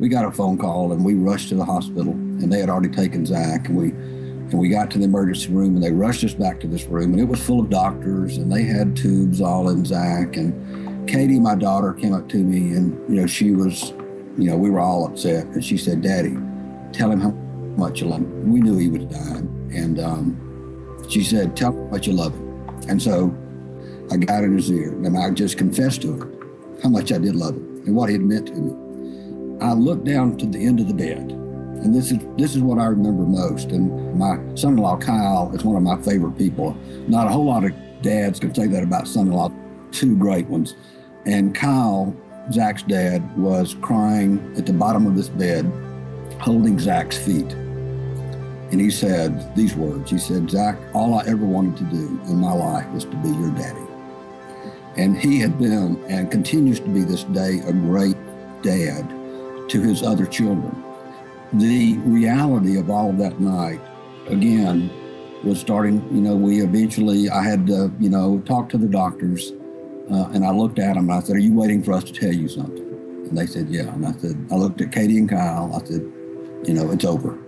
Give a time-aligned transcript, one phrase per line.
[0.00, 2.88] we got a phone call and we rushed to the hospital and they had already
[2.88, 6.34] taken Zach and we and we got to the emergency room and they rushed us
[6.34, 9.68] back to this room and it was full of doctors and they had tubes all
[9.68, 13.90] in Zach and Katie, my daughter, came up to me and you know she was,
[14.38, 16.36] you know, we were all upset and she said, "Daddy,
[16.92, 17.30] tell him how
[17.76, 21.84] much you love him." We knew he was dying and um, she said, "Tell him
[21.84, 23.36] how much you love him." And so
[24.10, 27.36] I got in his ear and I just confessed to him how much I did
[27.36, 28.89] love him and what he had meant to me.
[29.60, 32.78] I looked down to the end of the bed, and this is this is what
[32.78, 33.70] I remember most.
[33.70, 36.74] And my son-in-law Kyle is one of my favorite people.
[37.08, 39.52] Not a whole lot of dads can say that about son-in-law.
[39.92, 40.76] Two great ones.
[41.26, 42.16] And Kyle,
[42.52, 45.70] Zach's dad, was crying at the bottom of this bed,
[46.38, 47.52] holding Zach's feet.
[48.72, 50.10] And he said these words.
[50.10, 53.28] He said, Zach, all I ever wanted to do in my life was to be
[53.28, 53.86] your daddy.
[54.96, 58.16] And he had been and continues to be this day a great
[58.62, 59.19] dad
[59.70, 60.84] to his other children.
[61.52, 63.80] The reality of all of that night,
[64.28, 64.90] again,
[65.42, 69.52] was starting, you know, we eventually, I had to, you know, talk to the doctors.
[70.10, 72.12] Uh, and I looked at them and I said, Are you waiting for us to
[72.12, 72.86] tell you something?
[73.28, 73.92] And they said, Yeah.
[73.94, 75.72] And I said, I looked at Katie and Kyle.
[75.74, 76.02] I said,
[76.64, 77.38] You know, it's over.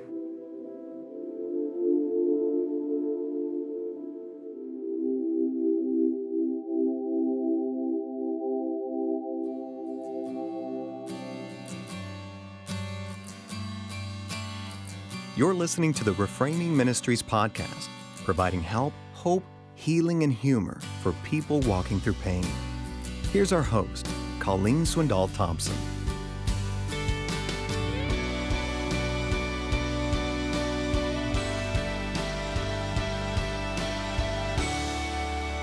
[15.43, 19.43] You're listening to the Reframing Ministries podcast, providing help, hope,
[19.75, 22.47] healing, and humor for people walking through pain.
[23.33, 24.07] Here's our host,
[24.39, 25.75] Colleen Swindoll Thompson.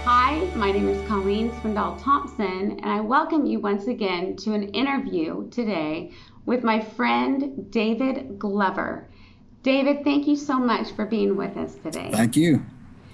[0.04, 4.64] Hi, my name is Colleen Swindoll Thompson, and I welcome you once again to an
[4.72, 6.12] interview today
[6.46, 9.08] with my friend David Glover.
[9.64, 12.10] David, thank you so much for being with us today.
[12.12, 12.66] Thank you.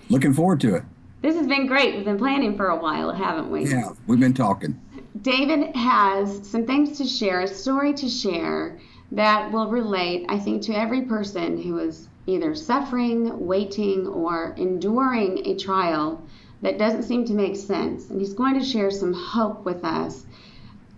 [0.09, 0.83] Looking forward to it.
[1.21, 1.95] This has been great.
[1.95, 3.65] We've been planning for a while, haven't we?
[3.65, 4.79] Yeah, we've been talking.
[5.21, 8.79] David has some things to share, a story to share
[9.11, 15.47] that will relate, I think, to every person who is either suffering, waiting, or enduring
[15.47, 16.21] a trial
[16.61, 18.09] that doesn't seem to make sense.
[18.11, 20.25] And he's going to share some hope with us.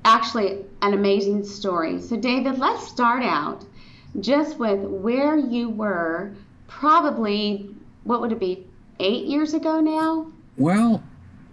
[0.03, 2.01] Actually, an amazing story.
[2.01, 3.63] So, David, let's start out
[4.19, 6.33] just with where you were
[6.67, 7.69] probably,
[8.03, 8.67] what would it be,
[8.99, 10.31] eight years ago now?
[10.57, 11.03] Well,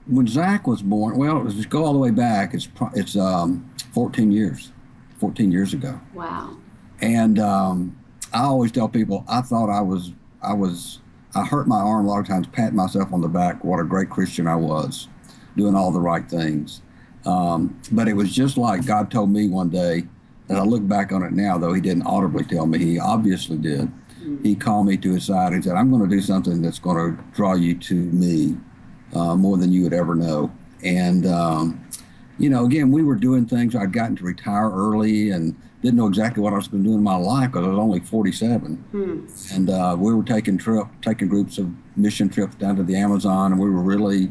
[0.07, 2.55] when Zach was born, well, just go all the way back.
[2.55, 4.73] It's it's um, 14 years,
[5.19, 6.01] 14 years ago.
[6.15, 6.57] Wow.
[7.01, 7.97] And um,
[8.33, 11.01] I always tell people I thought I was I was
[11.35, 13.65] I hurt my arm a lot of times, patting myself on the back.
[13.65, 15.09] What a great Christian I was,
[15.57, 16.83] doing all the right things.
[17.27, 20.05] Um, but it was just like God told me one day,
[20.49, 23.57] and I look back on it now, though he didn't audibly tell me, he obviously
[23.57, 23.91] did.
[24.43, 26.97] He called me to his side and said, I'm going to do something that's going
[27.17, 28.57] to draw you to me
[29.15, 30.51] uh, more than you would ever know.
[30.83, 31.87] And, um,
[32.39, 33.75] you know, again, we were doing things.
[33.75, 36.95] I'd gotten to retire early and didn't know exactly what I was going to do
[36.95, 38.77] in my life because I was only 47.
[38.77, 39.27] Hmm.
[39.55, 43.53] And uh, we were taking trip, taking groups of mission trips down to the Amazon,
[43.53, 44.31] and we were really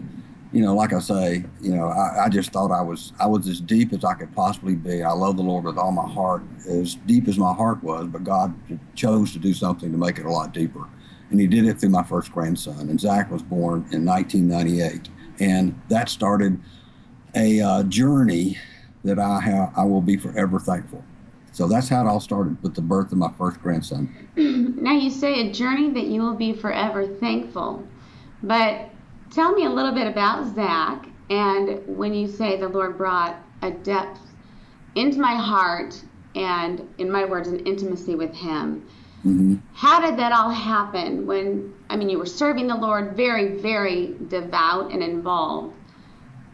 [0.54, 3.48] you know, like I say, you know, I, I, just thought I was I was
[3.48, 5.02] as deep as I could possibly be.
[5.02, 8.24] I love the Lord with all my heart, as deep as my heart was, but
[8.24, 8.54] God
[8.94, 10.88] chose to do something to make it a lot deeper.
[11.32, 12.88] And he did it through my first grandson.
[12.90, 15.10] And Zach was born in 1998.
[15.40, 16.62] And that started
[17.34, 18.60] a uh, journey
[19.04, 21.04] that I have I will be forever thankful.
[21.52, 24.30] So that's how it all started with the birth of my first grandson.
[24.36, 27.88] now you say a journey that you will be forever thankful.
[28.44, 28.92] But
[29.34, 33.72] Tell me a little bit about Zach and when you say the Lord brought a
[33.72, 34.20] depth
[34.94, 36.00] into my heart
[36.36, 38.88] and, in my words, an intimacy with Him.
[39.26, 39.56] Mm-hmm.
[39.74, 44.16] How did that all happen when, I mean, you were serving the Lord very, very
[44.28, 45.74] devout and involved?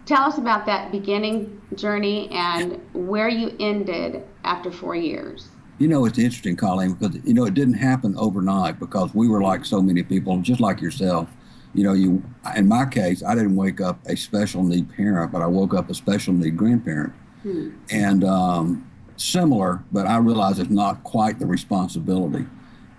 [0.06, 5.50] Tell us about that beginning journey and where you ended after four years.
[5.80, 9.42] You know, it's interesting, Colleen, because, you know, it didn't happen overnight because we were
[9.42, 11.28] like so many people, just like yourself
[11.74, 12.24] you know, you
[12.56, 15.90] in my case, I didn't wake up a special need parent, but I woke up
[15.90, 17.14] a special need grandparent,
[17.44, 17.72] hmm.
[17.92, 19.84] and um, similar.
[19.92, 22.46] But I realize it's not quite the responsibility.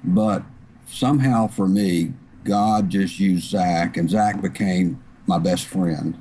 [0.04, 0.44] But
[0.86, 2.14] somehow, for me,
[2.44, 6.20] God just used Zach, and Zach became my best friend.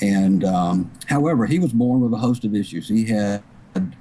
[0.00, 2.88] And um, however, he was born with a host of issues.
[2.88, 3.42] He had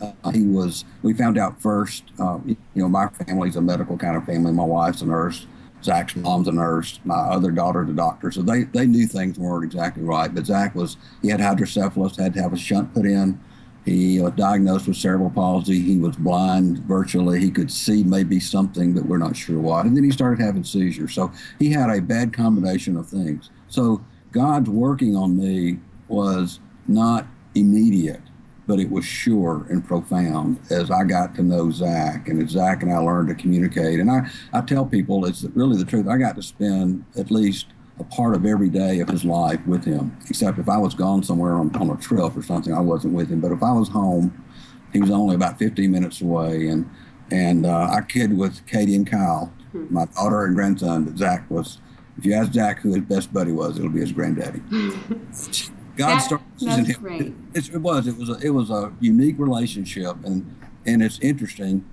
[0.01, 4.15] uh, he was we found out first uh, you know my family's a medical kind
[4.15, 5.45] of family my wife's a nurse
[5.83, 9.63] Zach's mom's a nurse, my other daughter's a doctor, so they, they knew things weren't
[9.63, 10.33] exactly right.
[10.33, 13.39] But Zach was he had hydrocephalus, had to have a shunt put in
[13.85, 15.79] He was diagnosed with cerebral palsy.
[15.79, 17.39] He was blind virtually.
[17.39, 19.85] He could see maybe something, but we're not sure what.
[19.85, 21.13] And then he started having seizures.
[21.13, 23.49] So he had a bad combination of things.
[23.69, 24.03] So
[24.33, 28.21] God's working on me was not immediate,
[28.67, 32.83] but it was sure and profound as I got to know Zach and as Zach
[32.83, 33.99] and I learned to communicate.
[33.99, 36.07] And I, I tell people it's really the truth.
[36.07, 37.67] I got to spend at least
[37.99, 41.23] a part of every day of his life with him, except if I was gone
[41.23, 43.39] somewhere on, on a trip or something, I wasn't with him.
[43.39, 44.43] But if I was home,
[44.91, 46.67] he was only about 15 minutes away.
[46.67, 46.89] And,
[47.31, 49.51] and uh, I kid with Katie and Kyle,
[49.89, 51.79] my daughter and grandson, that Zach was,
[52.17, 54.61] if you ask Zach who his best buddy was, it'll be his granddaddy.
[55.97, 57.01] God That- started that's using him.
[57.01, 57.33] great.
[57.53, 58.07] It, it was.
[58.07, 58.29] It was.
[58.29, 60.55] A, it was a unique relationship, and
[60.85, 61.83] and it's interesting.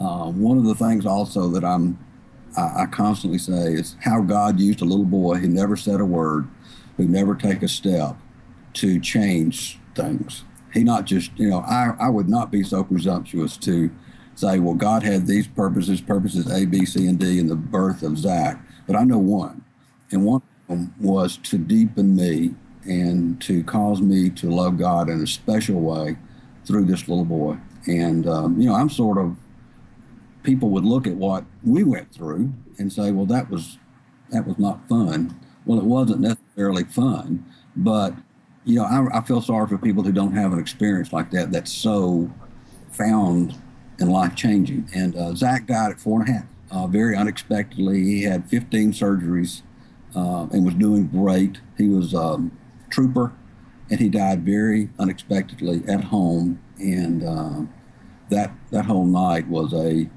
[0.00, 1.98] Uh, one of the things also that I'm
[2.56, 6.04] I, I constantly say is how God used a little boy who never said a
[6.04, 6.46] word,
[6.96, 8.16] who never take a step,
[8.74, 10.44] to change things.
[10.72, 13.90] He not just you know I I would not be so presumptuous to
[14.34, 18.02] say well God had these purposes purposes A B C and D in the birth
[18.02, 19.64] of Zach, but I know one,
[20.10, 22.54] and one of them was to deepen me
[22.86, 26.16] and to cause me to love God in a special way
[26.64, 27.58] through this little boy.
[27.86, 29.36] And, um, you know, I'm sort of,
[30.42, 33.78] people would look at what we went through and say, well, that was,
[34.30, 35.38] that was not fun.
[35.64, 37.44] Well, it wasn't necessarily fun,
[37.76, 38.14] but,
[38.64, 41.52] you know, I, I feel sorry for people who don't have an experience like that
[41.52, 42.30] that's so
[42.90, 43.54] found
[43.98, 44.88] and life changing.
[44.94, 48.02] And uh, Zach died at four and a half, uh, very unexpectedly.
[48.02, 49.62] He had 15 surgeries
[50.14, 51.58] uh, and was doing great.
[51.76, 52.56] He was um,
[52.94, 53.32] trooper,
[53.90, 56.60] and he died very unexpectedly at home.
[56.78, 57.62] And uh,
[58.30, 60.08] that that whole night was a.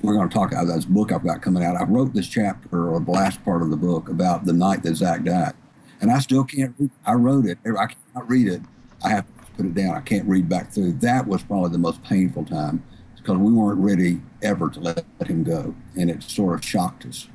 [0.00, 1.76] We're going to talk about this book I've got coming out.
[1.76, 4.96] I wrote this chapter or the last part of the book about the night that
[4.96, 5.54] Zach died,
[6.00, 6.74] and I still can't.
[6.78, 6.90] Read.
[7.04, 7.58] I wrote it.
[7.64, 8.62] I cannot read it.
[9.04, 9.94] I have to put it down.
[9.94, 10.92] I can't read back through.
[10.94, 12.82] That was probably the most painful time
[13.16, 17.28] because we weren't ready ever to let him go, and it sort of shocked us.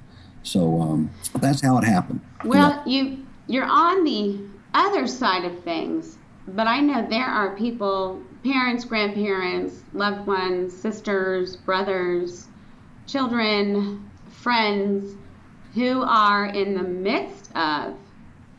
[0.44, 2.22] So um, that's how it happened.
[2.44, 4.40] Well, you you're on the
[4.78, 11.56] other side of things, but I know there are people, parents, grandparents, loved ones, sisters,
[11.56, 12.48] brothers,
[13.08, 15.16] children, friends
[15.74, 17.96] who are in the midst of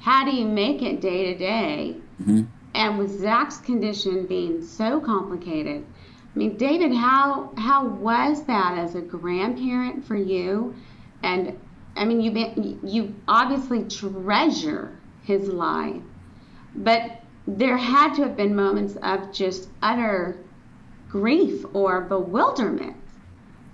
[0.01, 1.97] how do you make it day to day?
[2.23, 2.47] Mhm.
[2.75, 5.85] And with Zach's condition being so complicated,
[6.35, 10.75] I mean, David, how how was that as a grandparent for you?
[11.23, 11.57] And
[11.97, 14.98] I mean, you you obviously treasure
[15.29, 16.01] his life,
[16.75, 20.39] but there had to have been moments of just utter
[21.11, 22.97] grief or bewilderment.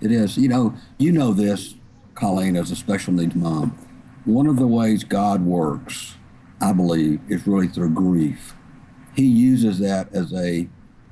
[0.00, 0.36] It is.
[0.36, 1.76] You know, you know this,
[2.16, 3.78] Colleen, as a special needs mom.
[4.24, 6.16] One of the ways God works,
[6.60, 8.54] I believe, is really through grief.
[9.14, 10.68] He uses that as a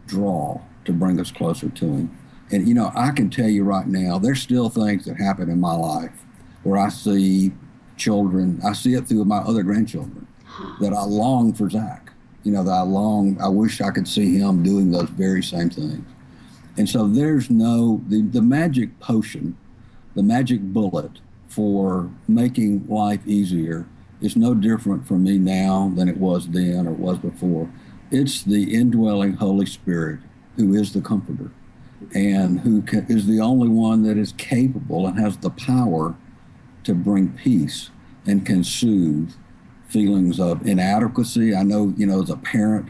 [0.06, 2.18] draw to bring us closer to Him.
[2.50, 5.60] And, you know, I can tell you right now, there's still things that happen in
[5.60, 6.26] my life
[6.64, 7.52] where I see
[7.96, 10.21] children, I see it through my other grandchildren,
[10.80, 12.12] that I long for Zach.
[12.44, 15.70] You know, that I long, I wish I could see him doing those very same
[15.70, 16.04] things.
[16.76, 19.56] And so there's no, the, the magic potion,
[20.14, 23.86] the magic bullet for making life easier
[24.20, 27.70] is no different for me now than it was then or was before.
[28.10, 30.20] It's the indwelling Holy Spirit
[30.56, 31.50] who is the comforter
[32.14, 36.14] and who ca- is the only one that is capable and has the power
[36.84, 37.90] to bring peace
[38.26, 39.32] and can soothe
[39.92, 41.54] feelings of inadequacy.
[41.54, 42.88] I know, you know, as a parent,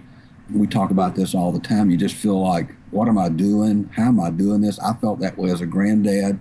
[0.55, 1.91] we talk about this all the time.
[1.91, 3.91] You just feel like, what am I doing?
[3.95, 4.79] How am I doing this?
[4.79, 6.39] I felt that way as a granddad.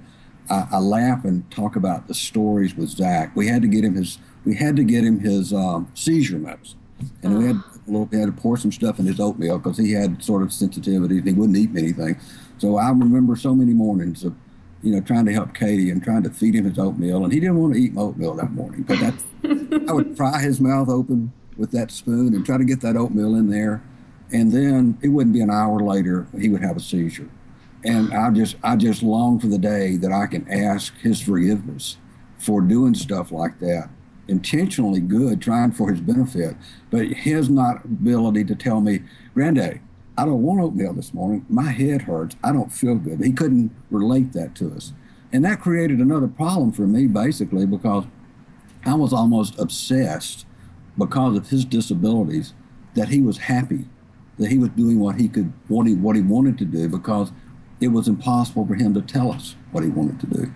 [0.50, 3.36] I, I laugh and talk about the stories with Zach.
[3.36, 6.80] We had to get him his, we had to get him his um, seizure medicine,
[7.24, 9.78] and we had a little, we had to pour some stuff in his oatmeal because
[9.78, 11.20] he had sort of sensitivities.
[11.20, 12.20] And he wouldn't eat anything.
[12.58, 14.36] So I remember so many mornings of,
[14.84, 17.40] you know, trying to help Katie and trying to feed him his oatmeal, and he
[17.40, 18.84] didn't want to eat oatmeal that morning.
[18.84, 22.82] But that I would pry his mouth open with that spoon and try to get
[22.82, 23.84] that oatmeal in there,
[24.32, 27.30] and then it wouldn't be an hour later he would have a seizure,
[27.84, 31.98] and I just I just long for the day that I can ask his forgiveness
[32.38, 33.90] for doing stuff like that,
[34.28, 36.56] intentionally good, trying for his benefit,
[36.90, 39.02] but his not ability to tell me,
[39.36, 39.82] Granddaddy,
[40.18, 41.46] I don't want oatmeal this morning.
[41.50, 42.36] My head hurts.
[42.44, 43.24] I don't feel good.
[43.24, 44.94] He couldn't relate that to us.
[45.32, 48.06] And that created another problem for me, basically, because
[48.86, 50.46] I was almost obsessed
[50.98, 52.54] because of his disabilities
[52.96, 53.86] that he was happy,
[54.38, 57.32] that he was doing what he could, what he, what he wanted to do, because
[57.80, 60.54] it was impossible for him to tell us what he wanted to do.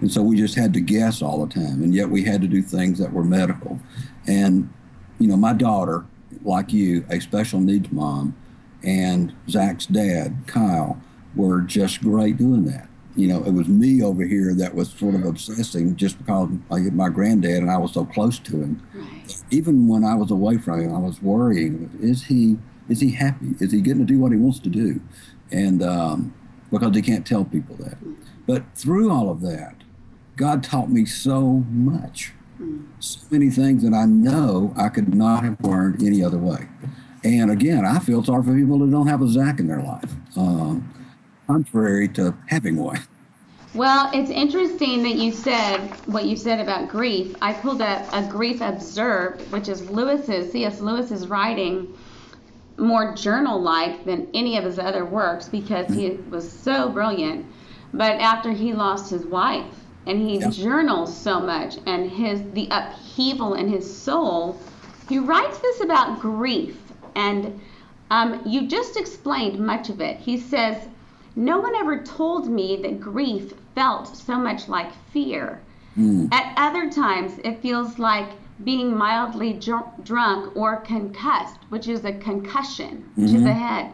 [0.00, 1.82] And so we just had to guess all the time.
[1.82, 3.80] And yet we had to do things that were medical.
[4.26, 4.72] And,
[5.18, 6.04] you know, my daughter,
[6.44, 8.36] like you, a special needs mom,
[8.82, 11.00] and Zach's dad, Kyle,
[11.34, 12.88] were just great doing that.
[13.16, 16.80] You know, it was me over here that was sort of obsessing just because I
[16.80, 18.86] get my granddad and I was so close to him.
[18.94, 19.42] Right.
[19.50, 22.58] Even when I was away from him, I was worrying: is he
[22.88, 23.54] is he happy?
[23.58, 25.00] Is he getting to do what he wants to do?
[25.50, 26.34] And um,
[26.70, 27.98] because he can't tell people that.
[28.46, 29.74] But through all of that,
[30.36, 32.32] God taught me so much,
[33.00, 36.68] so many things that I know I could not have learned any other way.
[37.24, 40.12] And again, I feel sorry for people that don't have a Zach in their life,
[40.36, 40.76] uh,
[41.46, 43.00] contrary to having one.
[43.74, 47.34] Well, it's interesting that you said what you said about grief.
[47.42, 50.80] I pulled up a Grief Observed, which is Lewis's, C.S.
[50.80, 51.94] Lewis's writing,
[52.78, 57.44] more journal like than any of his other works because he was so brilliant.
[57.92, 59.74] But after he lost his wife,
[60.06, 60.52] and he yep.
[60.52, 64.58] journals so much, and his the upheaval in his soul,
[65.08, 66.78] he writes this about grief
[67.18, 67.60] and
[68.10, 70.18] um, you just explained much of it.
[70.18, 70.88] He says,
[71.34, 75.60] No one ever told me that grief felt so much like fear.
[75.98, 76.32] Mm.
[76.32, 78.30] At other times, it feels like
[78.64, 83.26] being mildly dr- drunk or concussed, which is a concussion mm-hmm.
[83.26, 83.92] to the head.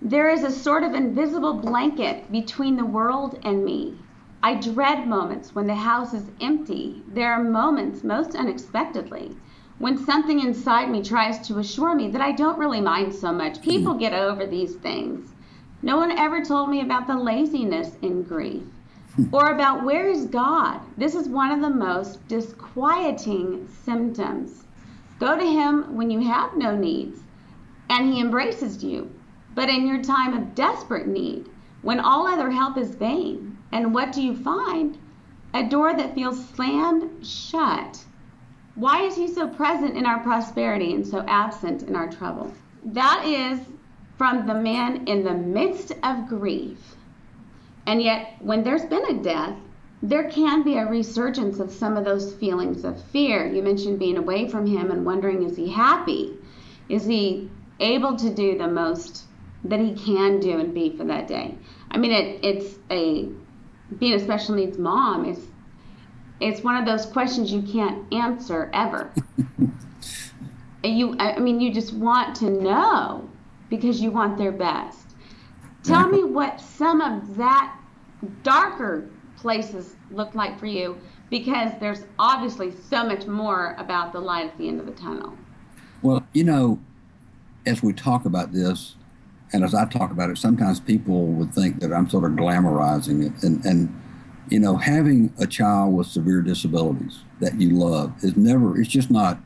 [0.00, 3.96] There is a sort of invisible blanket between the world and me.
[4.42, 7.02] I dread moments when the house is empty.
[7.06, 9.36] There are moments, most unexpectedly,
[9.82, 13.60] when something inside me tries to assure me that I don't really mind so much.
[13.62, 15.32] People get over these things.
[15.82, 18.62] No one ever told me about the laziness in grief
[19.16, 19.24] hmm.
[19.32, 20.78] or about where is God.
[20.96, 24.62] This is one of the most disquieting symptoms.
[25.18, 27.18] Go to Him when you have no needs,
[27.90, 29.10] and He embraces you.
[29.52, 31.48] But in your time of desperate need,
[31.82, 34.96] when all other help is vain, and what do you find?
[35.52, 38.04] A door that feels slammed shut
[38.74, 42.52] why is he so present in our prosperity and so absent in our trouble?
[42.84, 43.60] That is
[44.16, 46.96] from the man in the midst of grief.
[47.86, 49.56] And yet, when there's been a death,
[50.02, 53.46] there can be a resurgence of some of those feelings of fear.
[53.46, 56.36] You mentioned being away from him and wondering is he happy?
[56.88, 59.24] Is he able to do the most
[59.64, 61.56] that he can do and be for that day?
[61.90, 63.28] I mean, it, it's a
[63.98, 65.38] being a special needs mom is
[66.42, 69.12] it's one of those questions you can't answer ever.
[70.84, 73.28] you, I mean, you just want to know
[73.70, 75.06] because you want their best.
[75.84, 77.76] Tell me what some of that
[78.42, 80.98] darker places look like for you
[81.30, 85.32] because there's obviously so much more about the light at the end of the tunnel.
[86.02, 86.80] Well, you know,
[87.64, 88.96] as we talk about this,
[89.52, 93.26] and as I talk about it, sometimes people would think that I'm sort of glamorizing
[93.26, 93.42] it.
[93.44, 94.01] And, and
[94.48, 99.10] you know, having a child with severe disabilities that you love is never, it's just
[99.10, 99.38] not,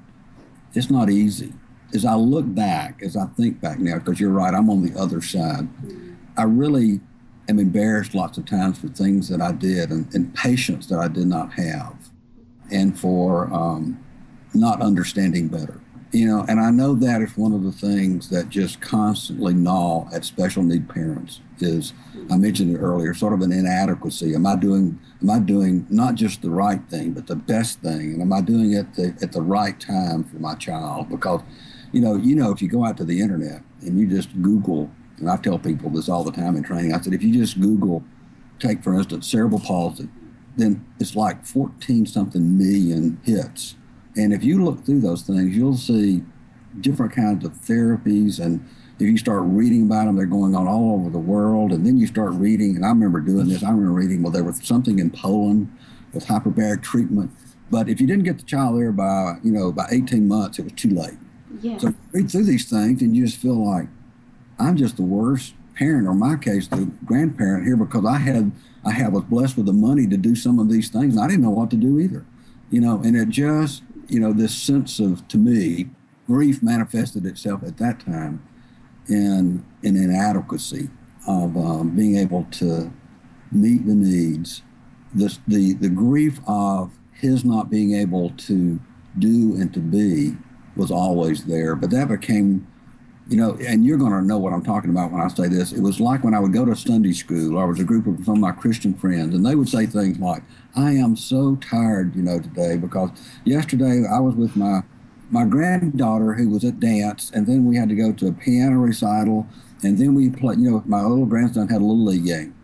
[0.75, 1.53] it's not easy.
[1.95, 4.99] As I look back, as I think back now, because you're right, I'm on the
[4.99, 5.69] other side,
[6.37, 7.01] I really
[7.49, 11.09] am embarrassed lots of times for things that I did and, and patience that I
[11.09, 11.97] did not have
[12.73, 14.05] and for um,
[14.53, 15.81] not understanding better.
[16.13, 20.09] You know, and I know that is one of the things that just constantly gnaw
[20.13, 21.93] at special need parents is
[22.31, 24.35] I mentioned it earlier, sort of an inadequacy.
[24.35, 28.13] Am I doing am I doing not just the right thing, but the best thing?
[28.13, 31.09] And am I doing it the, at the right time for my child?
[31.09, 31.43] Because,
[31.93, 34.91] you know, you know, if you go out to the internet and you just Google,
[35.19, 37.61] and I tell people this all the time in training, I said if you just
[37.61, 38.05] Google,
[38.59, 40.09] take for instance cerebral palsy,
[40.57, 43.77] then it's like 14 something million hits.
[44.17, 46.25] And if you look through those things, you'll see
[46.81, 48.67] different kinds of therapies and
[48.99, 51.73] if you start reading about them, they're going on all over the world.
[51.73, 53.63] And then you start reading, and I remember doing this.
[53.63, 55.71] I remember reading, well, there was something in Poland
[56.15, 57.31] with hyperbaric treatment.
[57.71, 60.63] But if you didn't get the child there by, you know, by 18 months, it
[60.63, 61.19] was too late.
[61.61, 61.79] Yeah.
[61.79, 63.89] So read through these things, and you just feel like
[64.59, 68.53] I'm just the worst parent, or in my case, the grandparent here, because I had
[68.85, 71.27] I have was blessed with the money to do some of these things, and I
[71.27, 72.25] didn't know what to do either.
[72.71, 75.91] You know, and it just, you know, this sense of, to me,
[76.27, 78.47] grief manifested itself at that time
[79.09, 80.91] in an inadequacy
[81.27, 82.93] of um, being able to
[83.53, 84.63] meet the needs,
[85.15, 88.81] the, the, the grief of his not being able to
[89.19, 90.37] do and to be
[90.77, 91.75] was always there.
[91.75, 92.67] But that became,
[93.29, 95.73] you know, and you're going to know what I'm talking about when I say this.
[95.73, 98.25] It was like when I would go to Sunday school, I was a group of
[98.25, 100.43] some of my Christian friends, and they would say things like,
[100.75, 103.11] I am so tired, you know, today because
[103.45, 104.83] yesterday I was with my
[105.31, 108.77] my granddaughter who was at dance, and then we had to go to a piano
[108.77, 109.47] recital,
[109.83, 110.59] and then we played.
[110.59, 112.55] You know, my little grandson had a little league game,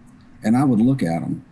[0.42, 1.44] and I would look at him,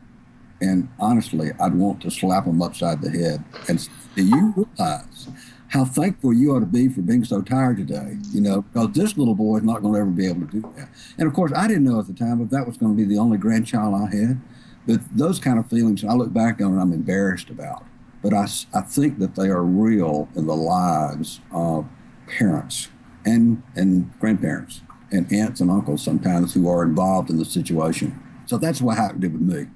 [0.61, 3.45] and honestly, I'd want to slap him upside the head.
[3.69, 5.29] And do you realize
[5.69, 9.17] how thankful you ought to be for being so tired today, you know, because this
[9.17, 10.89] little boy is not going to ever be able to do that.
[11.17, 13.05] And of course, I didn't know at the time if that was going to be
[13.05, 14.41] the only grandchild I had.
[14.87, 17.85] But those kind of feelings, I look back on, and I'm embarrassed about.
[18.23, 21.87] But I, I think that they are real in the lives of
[22.27, 22.89] parents
[23.25, 28.21] and, and grandparents and aunts and uncles sometimes who are involved in the situation.
[28.47, 29.67] So that's what happened with me.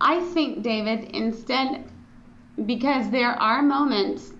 [0.00, 1.84] I think, David, instead,
[2.66, 4.32] because there are moments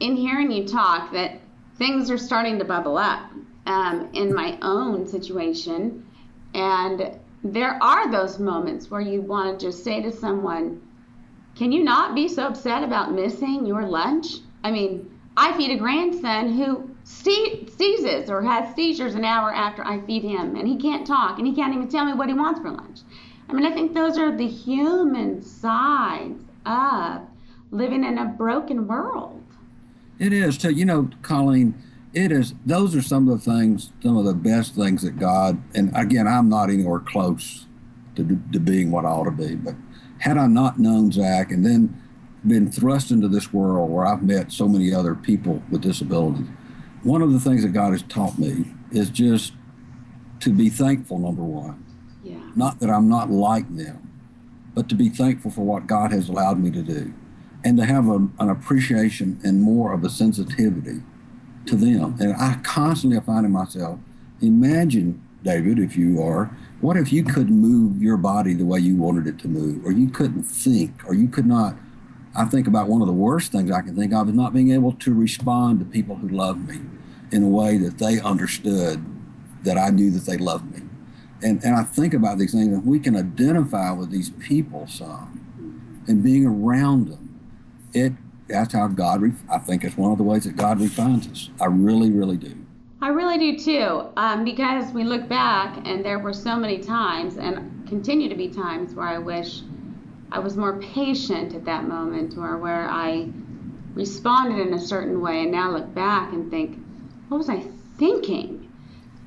[0.00, 1.40] in hearing you talk that
[1.76, 3.30] things are starting to bubble up
[3.66, 6.06] um, in my own situation.
[6.54, 10.82] And there are those moments where you want to just say to someone,
[11.54, 14.38] Can you not be so upset about missing your lunch?
[14.64, 20.00] I mean, I feed a grandson who seizes or has seizures an hour after I
[20.00, 22.60] feed him, and he can't talk, and he can't even tell me what he wants
[22.60, 23.00] for lunch.
[23.48, 27.22] I mean, I think those are the human sides of
[27.70, 29.42] living in a broken world.
[30.18, 30.70] It is too.
[30.70, 31.74] You know, Colleen,
[32.12, 32.54] it is.
[32.64, 35.60] Those are some of the things, some of the best things that God.
[35.74, 37.66] And again, I'm not anywhere close
[38.16, 39.56] to, to being what I ought to be.
[39.56, 39.74] But
[40.22, 42.00] had I not known Zach, and then
[42.46, 46.46] been thrust into this world where I've met so many other people with disabilities,
[47.02, 49.52] one of the things that God has taught me is just
[50.38, 51.18] to be thankful.
[51.18, 51.84] Number one,
[52.22, 52.36] yeah.
[52.54, 54.12] Not that I'm not like them,
[54.76, 57.12] but to be thankful for what God has allowed me to do
[57.64, 61.02] and to have a, an appreciation and more of a sensitivity
[61.66, 62.16] to them.
[62.20, 63.98] And I constantly am finding myself,
[64.40, 68.96] imagine, David, if you are, what if you couldn't move your body the way you
[68.96, 71.76] wanted it to move, or you couldn't think, or you could not?
[72.36, 74.72] I think about one of the worst things I can think of is not being
[74.72, 76.80] able to respond to people who love me
[77.30, 79.04] in a way that they understood
[79.64, 80.82] that I knew that they loved me.
[81.42, 85.38] And, and I think about these things, and we can identify with these people some
[86.08, 87.22] and being around them
[87.94, 88.12] it
[88.48, 89.22] that's how God.
[89.50, 91.48] I think it's one of the ways that God refines us.
[91.60, 92.61] I really, really do.
[93.02, 97.36] I really do too, um, because we look back and there were so many times,
[97.36, 99.62] and continue to be times where I wish
[100.30, 103.28] I was more patient at that moment, or where I
[103.94, 106.78] responded in a certain way, and now look back and think,
[107.28, 107.64] what was I
[107.98, 108.72] thinking?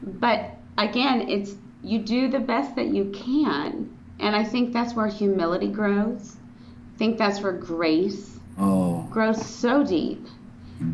[0.01, 5.07] But again, it's you do the best that you can, and I think that's where
[5.07, 6.37] humility grows.
[6.95, 9.05] I think that's where grace oh.
[9.11, 10.25] grows so deep.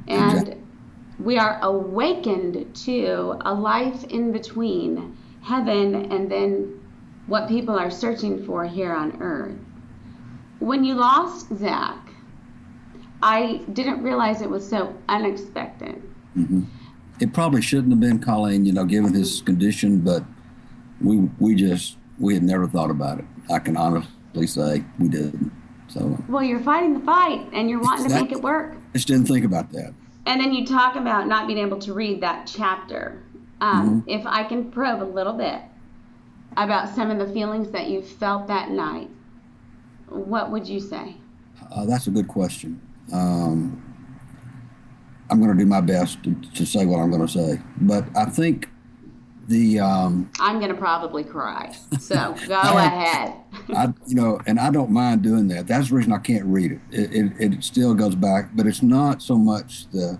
[0.08, 0.61] And
[1.24, 6.80] we are awakened to a life in between heaven and then
[7.28, 9.56] what people are searching for here on earth.
[10.60, 11.98] When you lost Zach,
[13.24, 16.02] I didn't realize it was so unexpected.
[16.36, 16.64] Mm-hmm.
[17.20, 20.24] It probably shouldn't have been Colleen, you know, given his condition, but
[21.00, 23.26] we we just we had never thought about it.
[23.52, 25.52] I can honestly say we didn't.
[25.88, 28.76] So well, you're fighting the fight and you're wanting to make it work.
[28.94, 29.94] I just didn't think about that.
[30.32, 33.22] And then you talk about not being able to read that chapter.
[33.60, 34.10] Um, mm-hmm.
[34.10, 35.62] If I can probe a little bit
[36.56, 39.10] about some of the feelings that you felt that night,
[40.08, 41.17] what would you say?
[41.70, 42.82] Uh, that's a good question.
[43.12, 43.84] Um,
[45.30, 48.06] I'm going to do my best to, to say what I'm going to say, but
[48.15, 48.70] I think
[49.52, 51.76] the um, I'm going to probably cry.
[52.00, 53.36] So go ahead.
[53.76, 55.68] I, you know, and I don't mind doing that.
[55.68, 56.80] That's the reason I can't read it.
[56.90, 57.54] It, it.
[57.54, 60.20] it still goes back, but it's not so much the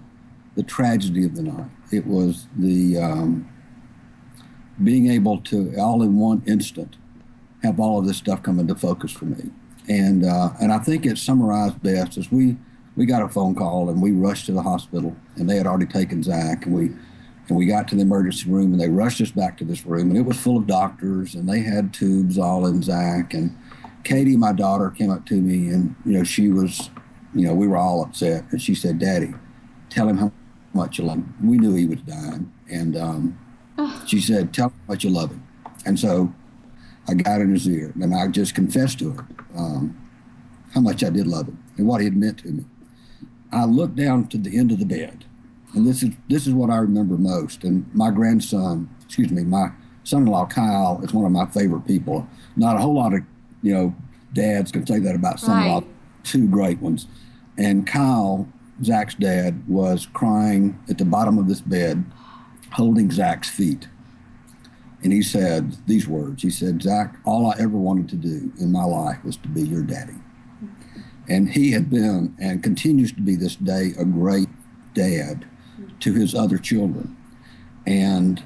[0.56, 1.70] the tragedy of the night.
[1.92, 3.50] It was the um,
[4.84, 6.98] being able to all in one instant
[7.64, 9.50] have all of this stuff come into focus for me.
[9.88, 12.58] And uh, and I think it summarized best as we
[12.98, 15.86] we got a phone call and we rushed to the hospital and they had already
[15.86, 16.92] taken Zach and we
[17.52, 20.10] and we got to the emergency room and they rushed us back to this room
[20.10, 23.34] and it was full of doctors and they had tubes all in Zach.
[23.34, 23.54] And
[24.06, 26.90] Katie, my daughter, came up to me and, you know, she was,
[27.36, 28.46] you know, we were all upset.
[28.52, 29.34] And she said, Daddy,
[29.90, 30.32] tell him how
[30.74, 31.36] much you love him.
[31.44, 32.54] We knew he was dying.
[32.72, 33.38] And um,
[34.08, 35.46] she said, Tell him how much you love him.
[35.86, 36.34] And so
[37.10, 40.10] I got in his ear and I just confessed to her um,
[40.74, 42.64] how much I did love him and what he had meant to me.
[43.52, 45.26] I looked down to the end of the bed
[45.74, 47.64] and this is this is what I remember most.
[47.64, 49.72] And my grandson, excuse me, my
[50.04, 52.28] son-in-law Kyle is one of my favorite people.
[52.56, 53.22] Not a whole lot of
[53.62, 53.96] you know
[54.34, 55.80] dads can say that about son-in-law.
[55.80, 55.88] Right.
[56.24, 57.08] Two great ones,
[57.58, 58.48] and Kyle,
[58.84, 62.06] Zach's dad, was crying at the bottom of this bed,
[62.74, 63.88] holding Zach's feet.
[65.04, 66.44] And he said these words.
[66.44, 69.64] He said, Zach, all I ever wanted to do in my life was to be
[69.64, 70.14] your daddy.
[71.28, 74.50] And he had been and continues to be this day a great
[74.94, 75.48] dad
[76.02, 77.16] to his other children.
[77.88, 78.44] And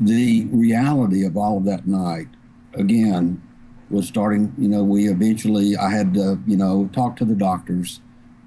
[0.00, 2.28] the reality of all of that night,
[2.74, 3.42] again,
[3.90, 8.00] was starting, you know, we eventually, I had to, you know, talk to the doctors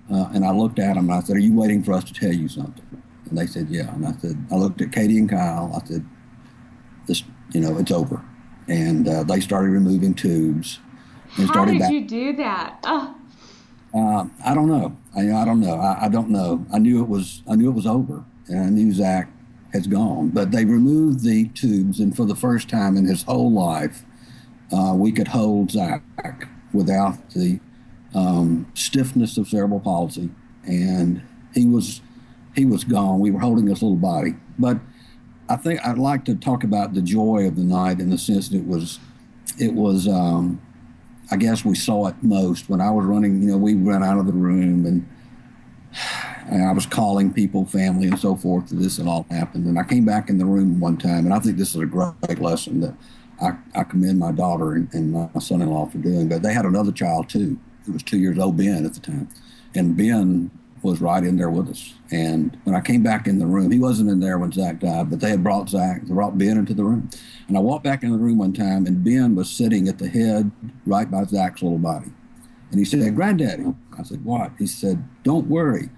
[0.08, 2.14] Uh, and I looked at them and I said, Are you waiting for us to
[2.14, 2.86] tell you something?
[3.30, 3.92] And they said, Yeah.
[3.96, 5.72] And I said, I looked at Katie and Kyle.
[5.74, 6.06] I said,
[7.08, 8.22] This, you know, it's over.
[8.68, 10.80] And uh, they started removing tubes.
[11.38, 12.78] And How did back- you do that?
[12.84, 13.16] Oh.
[13.96, 14.96] Uh, I don't know.
[15.16, 15.76] I, I don't know.
[15.80, 16.66] I, I, don't know.
[16.72, 17.42] I knew it was.
[17.50, 19.30] I knew it was over, and I knew Zach
[19.74, 20.30] has gone.
[20.30, 24.04] But they removed the tubes, and for the first time in his whole life,
[24.72, 26.02] uh, we could hold Zach
[26.74, 27.60] without the
[28.14, 30.30] um, stiffness of cerebral palsy,
[30.66, 31.22] and
[31.54, 32.02] he was
[32.56, 33.20] he was gone.
[33.20, 34.80] We were holding his little body, but
[35.50, 38.50] I think I'd like to talk about the joy of the night in the sense
[38.50, 39.00] that it was
[39.60, 40.08] it was.
[40.08, 40.62] Um,
[41.32, 43.42] I guess we saw it most when I was running.
[43.42, 45.10] You know, we ran out of the room and.
[46.48, 48.72] And I was calling people, family, and so forth.
[48.72, 51.34] And This and all happened, and I came back in the room one time, and
[51.34, 52.96] I think this is a great lesson that
[53.42, 56.30] I, I commend my daughter and, and my son-in-law for doing.
[56.30, 59.28] But they had another child too, It was two years old, Ben at the time,
[59.74, 60.52] and Ben
[60.86, 61.96] was right in there with us.
[62.12, 65.10] And when I came back in the room, he wasn't in there when Zach died,
[65.10, 67.10] but they had brought Zach, they brought Ben into the room.
[67.48, 70.08] And I walked back in the room one time, and Ben was sitting at the
[70.08, 70.52] head
[70.86, 72.12] right by Zach's little body.
[72.70, 73.74] And he said, Granddaddy.
[73.98, 74.52] I said, What?
[74.60, 75.90] He said, Don't worry.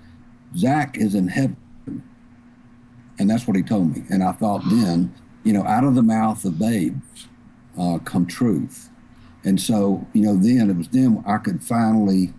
[0.55, 1.57] Zach is in heaven.
[3.19, 4.03] And that's what he told me.
[4.09, 7.27] And I thought then, you know, out of the mouth of babes
[7.79, 8.89] uh, come truth.
[9.43, 12.33] And so, you know, then it was then I could finally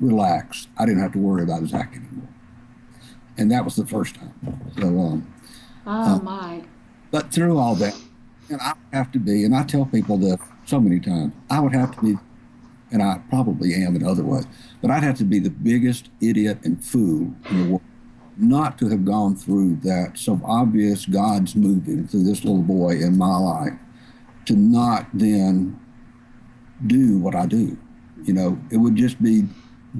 [0.00, 0.68] relax.
[0.78, 2.28] I didn't have to worry about Zach anymore.
[3.36, 4.34] And that was the first time.
[4.78, 5.34] So, um,
[5.86, 6.62] oh, uh, my.
[7.10, 7.98] But through all that,
[8.48, 11.74] and I have to be, and I tell people that so many times, I would
[11.74, 12.18] have to be,
[12.92, 14.46] and I probably am in other ways,
[14.80, 17.82] but I'd have to be the biggest idiot and fool in the world
[18.36, 23.16] not to have gone through that so obvious God's moving through this little boy in
[23.18, 23.74] my life,
[24.46, 25.78] to not then
[26.86, 27.76] do what I do.
[28.24, 29.44] You know, it would just be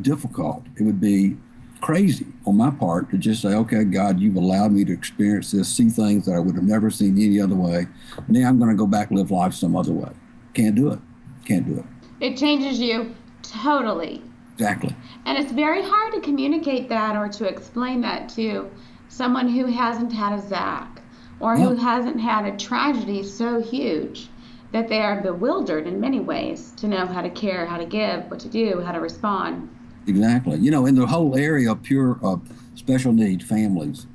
[0.01, 0.65] difficult.
[0.79, 1.37] It would be
[1.81, 5.69] crazy on my part to just say, okay, God, you've allowed me to experience this,
[5.69, 7.87] see things that I would have never seen any other way.
[8.17, 10.13] And now I'm going to go back live life some other way.
[10.55, 11.01] Can't do it.
[11.45, 11.85] Can't do it.
[12.23, 14.23] It changes you totally.
[14.55, 14.95] Exactly.
[15.27, 18.71] And it's very hard to communicate that or to explain that to
[19.09, 21.03] someone who hasn't had a Zach
[21.41, 24.29] or who hasn't had a tragedy so huge
[24.71, 28.31] that they are bewildered in many ways to know how to care, how to give,
[28.31, 29.69] what to do, how to respond.
[30.07, 30.59] Exactly.
[30.59, 32.37] You know, in the whole area of pure uh,
[32.77, 34.07] special needs families,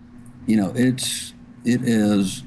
[0.45, 1.33] you know, it's
[1.65, 2.43] it is,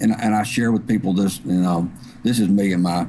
[0.00, 1.40] and and I share with people this.
[1.44, 1.90] You know,
[2.24, 3.06] this is me and my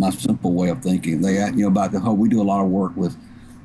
[0.00, 1.20] my simple way of thinking.
[1.20, 2.16] They, you know, about the whole.
[2.16, 3.16] We do a lot of work with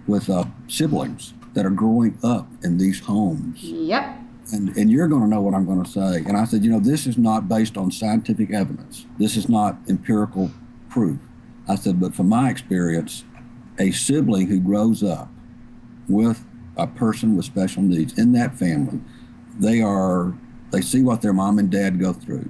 [0.08, 3.63] with uh, siblings that are growing up in these homes.
[3.63, 4.19] Yep.
[4.52, 6.17] And, and you're going to know what I'm going to say.
[6.28, 9.08] And I said, you know, this is not based on scientific evidence.
[9.17, 10.52] This is not empirical
[10.89, 11.17] proof.
[11.67, 13.24] I said, but from my experience,
[13.80, 15.30] a sibling who grows up
[16.08, 16.45] with
[16.78, 19.00] a person with special needs in that family,
[19.58, 20.36] they are
[20.71, 22.50] they see what their mom and dad go through,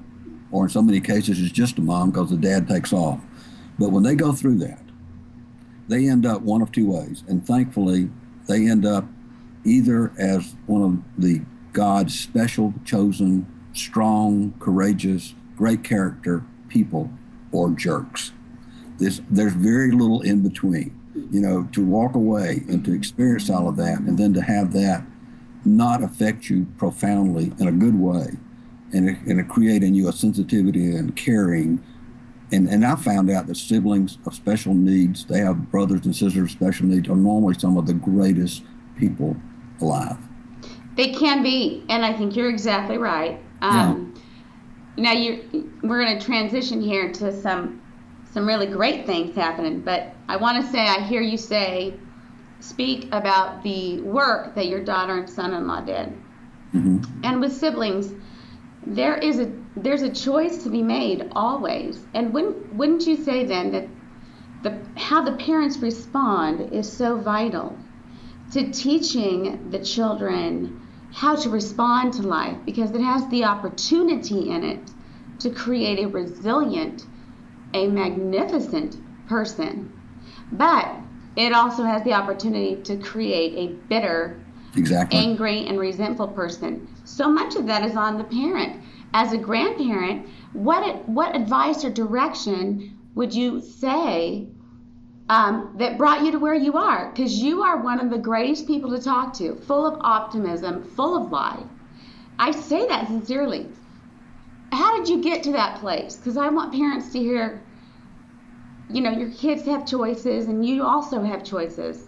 [0.51, 3.19] or in so many cases, it's just a mom because the dad takes off.
[3.77, 4.81] But when they go through that,
[5.87, 7.23] they end up one of two ways.
[7.27, 8.09] And thankfully,
[8.47, 9.05] they end up
[9.63, 11.41] either as one of the
[11.73, 17.09] God's special, chosen, strong, courageous, great character people
[17.51, 18.31] or jerks.
[18.97, 20.99] This, there's very little in between.
[21.31, 24.73] You know, to walk away and to experience all of that and then to have
[24.73, 25.05] that
[25.63, 28.27] not affect you profoundly in a good way
[28.93, 31.83] and, and create in you a sensitivity and caring
[32.51, 36.43] and, and I found out that siblings of special needs, they have brothers and sisters
[36.43, 38.63] of special needs, are normally some of the greatest
[38.97, 39.35] people
[39.81, 40.17] alive.
[40.95, 43.39] They can be, and I think you're exactly right.
[43.61, 44.13] Um,
[44.95, 45.03] yeah.
[45.03, 47.81] Now you, we're going to transition here to some
[48.31, 51.93] some really great things happening, but I want to say I hear you say,
[52.59, 56.09] speak about the work that your daughter and son-in-law did,
[56.73, 57.21] mm-hmm.
[57.23, 58.13] and with siblings,
[58.85, 61.99] there is a there's a choice to be made always.
[62.13, 63.87] And wouldn't wouldn't you say then that
[64.63, 67.77] the how the parents respond is so vital
[68.51, 70.81] to teaching the children
[71.13, 74.79] how to respond to life because it has the opportunity in it
[75.39, 77.05] to create a resilient,
[77.73, 79.91] a magnificent person.
[80.51, 80.89] But
[81.35, 84.39] it also has the opportunity to create a bitter,
[84.75, 85.19] exactly.
[85.19, 86.87] angry, and resentful person.
[87.03, 88.81] So much of that is on the parent
[89.15, 94.45] as a grandparent, what what advice or direction would you say
[95.29, 97.11] um, that brought you to where you are?
[97.11, 101.15] Because you are one of the greatest people to talk to, full of optimism, full
[101.15, 101.65] of life.
[102.37, 103.69] I say that sincerely.
[104.73, 106.17] How did you get to that place?
[106.17, 107.63] Because I want parents to hear,
[108.89, 112.03] you know, your kids have choices and you also have choices.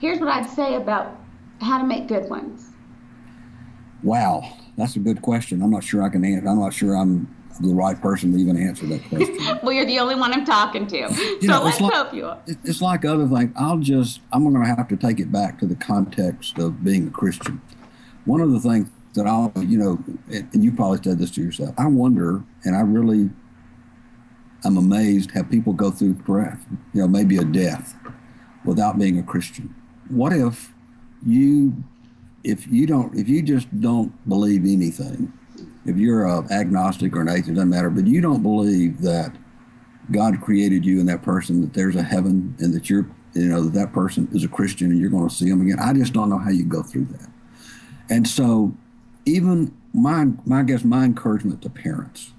[0.00, 1.20] here's what I'd say about
[1.60, 2.70] how to make good ones.
[4.02, 5.62] Wow, that's a good question.
[5.62, 6.48] I'm not sure I can answer.
[6.48, 9.58] I'm not sure I'm the right person to even answer that question.
[9.62, 11.12] well, you're the only one I'm talking to.
[11.14, 12.30] So know, let's like, hope you.
[12.64, 13.52] It's like other things.
[13.56, 17.08] I'll just, I'm going to have to take it back to the context of being
[17.08, 17.60] a Christian.
[18.24, 21.74] One of the things that I'll, you know, and you probably said this to yourself,
[21.78, 23.30] I wonder, and I really,
[24.64, 27.96] I'm amazed how people go through breath, you know, maybe a death
[28.64, 29.74] without being a Christian.
[30.08, 30.74] What if
[31.24, 31.84] you,
[32.46, 35.32] if you don't, if you just don't believe anything,
[35.84, 39.34] if you're a agnostic or an atheist, doesn't matter, but you don't believe that
[40.12, 43.64] God created you and that person, that there's a heaven and that you're, you know,
[43.64, 45.80] that that person is a Christian and you're going to see them again.
[45.80, 47.28] I just don't know how you go through that.
[48.08, 48.76] And so
[49.24, 52.32] even my, my guess my encouragement to parents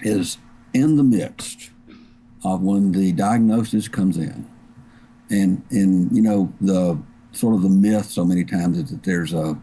[0.00, 0.38] is
[0.72, 1.70] in the midst
[2.42, 4.48] of when the diagnosis comes in
[5.28, 6.98] and, and, you know, the
[7.36, 9.58] sort of the myth so many times is that there's a,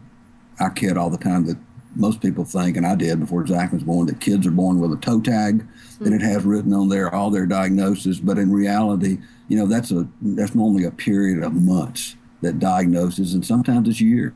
[0.59, 1.57] I kid all the time that
[1.95, 4.93] most people think, and I did before Zach was born, that kids are born with
[4.93, 6.05] a toe tag, mm-hmm.
[6.05, 8.19] and it has written on there all their diagnosis.
[8.19, 13.33] But in reality, you know, that's a that's normally a period of months that diagnoses,
[13.33, 14.33] and sometimes it's years,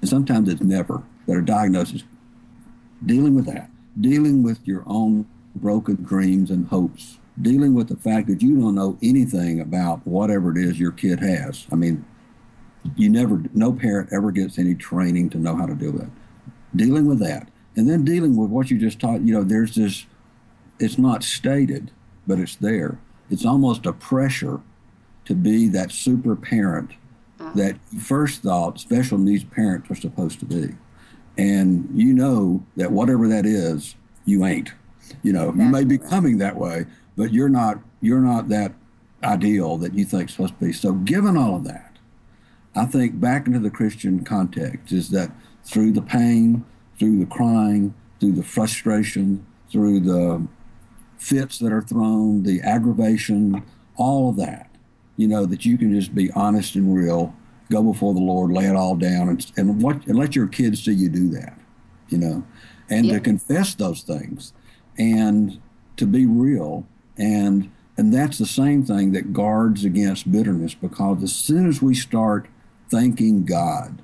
[0.00, 2.04] and sometimes it's never that a diagnosis.
[3.04, 8.28] Dealing with that, dealing with your own broken dreams and hopes, dealing with the fact
[8.28, 11.66] that you don't know anything about whatever it is your kid has.
[11.70, 12.04] I mean,
[12.96, 16.10] you never, no parent ever gets any training to know how to do that
[16.74, 19.22] dealing with that, and then dealing with what you just taught.
[19.22, 20.06] You know, there's this.
[20.78, 21.90] It's not stated,
[22.26, 22.98] but it's there.
[23.30, 24.60] It's almost a pressure
[25.26, 26.92] to be that super parent
[27.38, 27.52] uh-huh.
[27.54, 30.74] that first thought special needs parents are supposed to be.
[31.38, 34.72] And you know that whatever that is, you ain't.
[35.22, 38.72] You know, you may be coming that way, but you're not you're not that
[39.22, 40.72] ideal that you think supposed to be.
[40.72, 41.91] So given all of that,
[42.74, 45.30] I think back into the Christian context is that
[45.64, 46.64] through the pain,
[46.98, 50.46] through the crying, through the frustration, through the
[51.18, 53.62] fits that are thrown, the aggravation,
[53.96, 54.70] all of that,
[55.16, 57.34] you know, that you can just be honest and real,
[57.70, 60.84] go before the Lord, lay it all down, and, and, what, and let your kids
[60.84, 61.58] see you do that,
[62.08, 62.44] you know,
[62.88, 64.52] and to confess those things
[64.98, 65.60] and
[65.96, 66.86] to be real.
[67.16, 71.94] And, and that's the same thing that guards against bitterness because as soon as we
[71.94, 72.48] start
[72.92, 74.02] thanking God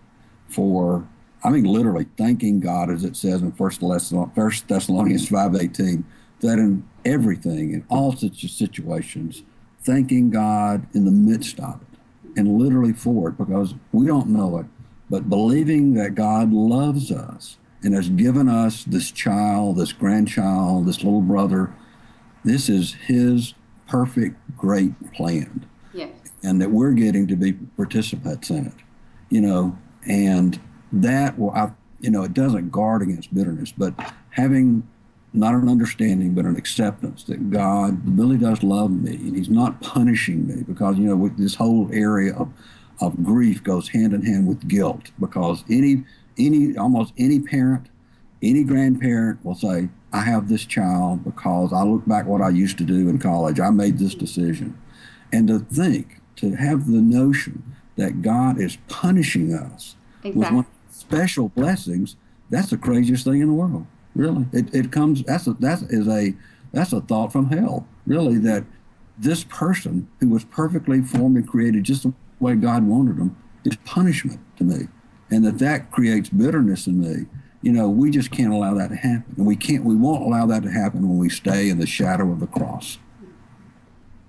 [0.48, 1.06] for
[1.44, 6.04] I mean, literally thanking God, as it says in First Thessalonians five eighteen,
[6.40, 9.44] that in everything, in all such situations,
[9.80, 11.98] thanking God in the midst of it,
[12.36, 14.66] and literally for it, because we don't know it,
[15.08, 21.04] but believing that God loves us and has given us this child, this grandchild, this
[21.04, 21.72] little brother.
[22.44, 23.54] This is His
[23.86, 25.66] perfect, great plan.
[26.42, 28.74] And that we're getting to be participants in it.
[29.30, 30.58] You know, and
[30.92, 33.94] that will, I, you know, it doesn't guard against bitterness, but
[34.30, 34.86] having
[35.32, 39.80] not an understanding, but an acceptance that God really does love me and He's not
[39.80, 42.52] punishing me because, you know, this whole area of,
[43.00, 46.04] of grief goes hand in hand with guilt because any,
[46.38, 47.88] any, almost any parent,
[48.42, 52.78] any grandparent will say, I have this child because I look back what I used
[52.78, 53.60] to do in college.
[53.60, 54.78] I made this decision.
[55.32, 57.62] And to think, to have the notion
[57.96, 60.32] that God is punishing us exactly.
[60.40, 62.16] with one special blessings,
[62.50, 63.86] that's the craziest thing in the world.
[64.14, 65.22] Really, it, it comes.
[65.22, 66.34] That's a, that is a
[66.72, 67.86] that's a thought from hell.
[68.06, 68.64] Really, that
[69.16, 73.76] this person who was perfectly formed and created just the way God wanted them is
[73.84, 74.88] punishment to me,
[75.30, 77.26] and that that creates bitterness in me.
[77.62, 79.84] You know, we just can't allow that to happen, and we can't.
[79.84, 82.98] We won't allow that to happen when we stay in the shadow of the cross.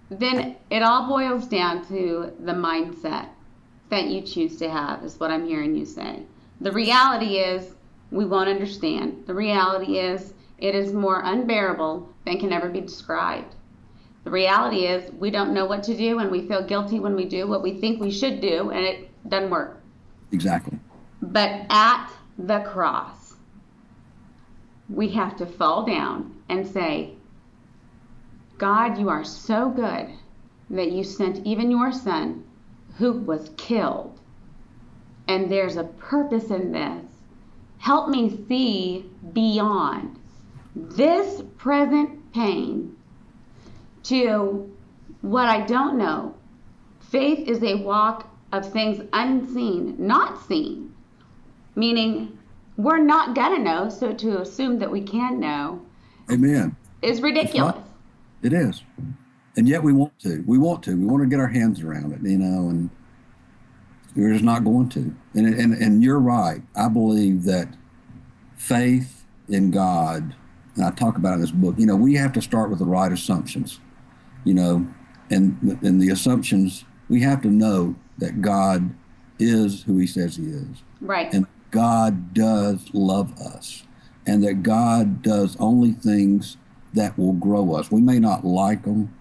[0.10, 3.30] Then it all boils down to the mindset
[3.90, 6.24] that you choose to have, is what I'm hearing you say.
[6.62, 7.76] The reality is
[8.12, 9.24] we won't understand.
[9.28, 13.56] The reality is it is more unbearable than can ever be described.
[14.24, 17.26] The reality is we don't know what to do and we feel guilty when we
[17.26, 19.82] do what we think we should do and it doesn't work.
[20.32, 20.78] Exactly.
[21.22, 23.36] But at the cross,
[24.90, 27.14] we have to fall down and say,
[28.60, 30.10] God, you are so good
[30.70, 32.44] that you sent even your son
[32.98, 34.20] who was killed
[35.30, 37.06] and there's a purpose in this.
[37.78, 40.20] Help me see beyond
[40.76, 42.96] this present pain
[44.04, 44.70] to
[45.22, 46.36] what I don't know.
[47.00, 50.94] Faith is a walk of things unseen, not seen,
[51.76, 52.38] meaning
[52.76, 55.82] we're not going to know, so to assume that we can know
[56.30, 56.76] Amen.
[57.02, 57.76] is ridiculous.
[58.42, 58.84] It is.
[59.58, 60.44] And yet we want to.
[60.48, 60.96] We want to.
[60.96, 62.90] We want to get our hands around it, you know, and
[64.16, 65.16] We're just not going to.
[65.34, 66.62] And, and, and you're right.
[66.76, 67.70] I believe that
[68.56, 70.36] faith in God,
[70.76, 72.86] and I talk about in this book, you know, we have to start with the
[72.86, 73.80] right assumptions,
[74.44, 74.88] you know,
[75.30, 78.94] and, and the assumptions, we have to know that God
[79.38, 80.84] is who he says he is.
[81.02, 81.32] Right.
[81.34, 83.84] And God does love us.
[84.26, 86.58] And that God does only things
[86.94, 87.92] that will grow us.
[87.92, 89.14] We may not like them.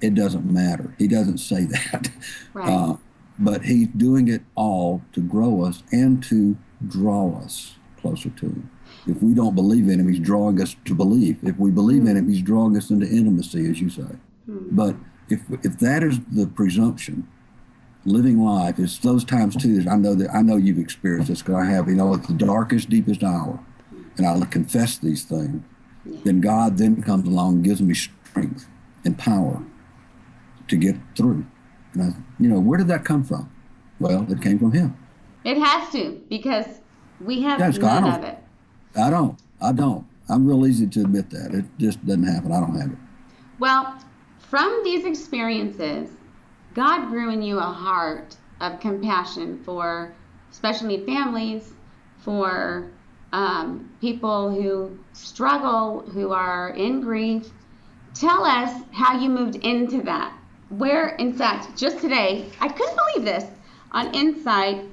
[0.00, 0.94] It doesn't matter.
[0.98, 2.10] He doesn't say that.
[2.54, 2.68] Right.
[2.68, 2.96] Uh,
[3.38, 8.70] but he's doing it all to grow us and to draw us closer to him.
[9.06, 11.38] If we don't believe in him, he's drawing us to believe.
[11.42, 14.16] If we believe in him, he's drawing us into intimacy, as you say.
[14.46, 14.96] But
[15.28, 17.26] if if that is the presumption,
[18.04, 19.80] living life is those times too.
[19.82, 21.88] That I know that I know you've experienced this because I have.
[21.88, 23.60] You know, it's the darkest, deepest hour,
[24.18, 25.62] and I confess these things.
[26.04, 28.66] Then God then comes along and gives me strength
[29.04, 29.62] and power
[30.68, 31.44] to get through.
[31.94, 33.50] And I, you know, where did that come from?
[33.98, 34.96] Well, it came from Him.
[35.44, 36.66] It has to because
[37.20, 38.38] we have Yeah, it's got- I none of it.
[38.96, 39.38] I don't.
[39.60, 40.06] I don't.
[40.28, 41.52] I'm real easy to admit that.
[41.54, 42.52] It just doesn't happen.
[42.52, 42.98] I don't have it.
[43.58, 43.98] Well,
[44.38, 46.08] from these experiences,
[46.74, 50.14] God grew in you a heart of compassion for
[50.50, 51.72] special need families,
[52.18, 52.90] for
[53.32, 57.48] um, people who struggle, who are in grief.
[58.14, 60.36] Tell us how you moved into that.
[60.68, 63.46] Where, in fact, just today, I couldn't believe this.
[63.92, 64.84] On Insight,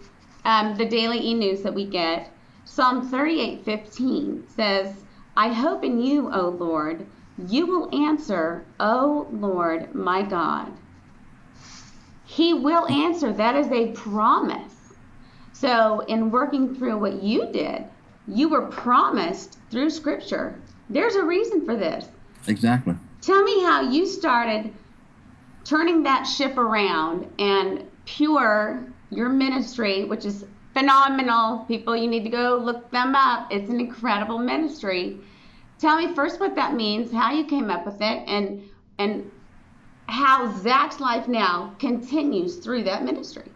[0.45, 2.31] um, the daily e news that we get,
[2.65, 5.03] Psalm 38:15 says,
[5.35, 7.05] I hope in you, O Lord.
[7.37, 10.71] You will answer, O Lord, my God.
[12.25, 13.31] He will answer.
[13.31, 14.95] That is a promise.
[15.53, 17.85] So, in working through what you did,
[18.27, 20.59] you were promised through Scripture.
[20.89, 22.07] There's a reason for this.
[22.47, 22.95] Exactly.
[23.21, 24.73] Tell me how you started
[25.63, 31.65] turning that ship around and pure your ministry, which is phenomenal.
[31.67, 33.51] People, you need to go look them up.
[33.51, 35.17] It's an incredible ministry.
[35.79, 38.63] Tell me first what that means, how you came up with it, and
[38.97, 39.29] and
[40.07, 43.51] how Zach's life now continues through that ministry.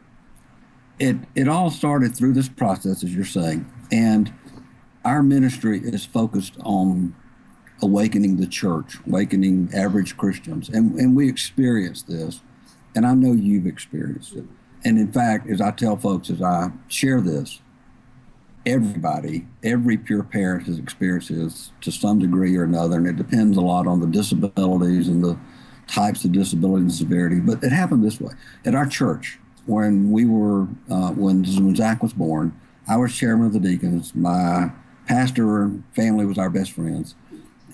[0.99, 4.31] it it all started through this process, as you're saying, and
[5.03, 7.15] our ministry is focused on
[7.81, 12.41] awakening the church, awakening average Christians, and and we experience this,
[12.95, 14.45] and I know you've experienced it.
[14.83, 17.61] And in fact, as I tell folks, as I share this,
[18.65, 23.57] everybody, every pure parent has experienced this to some degree or another, and it depends
[23.57, 25.37] a lot on the disabilities and the
[25.87, 27.39] types of disability and severity.
[27.39, 28.33] But it happened this way
[28.65, 32.57] at our church when we were uh, when when Zach was born.
[32.87, 34.13] I was chairman of the deacons.
[34.15, 34.71] My
[35.11, 37.15] pastor and family was our best friends,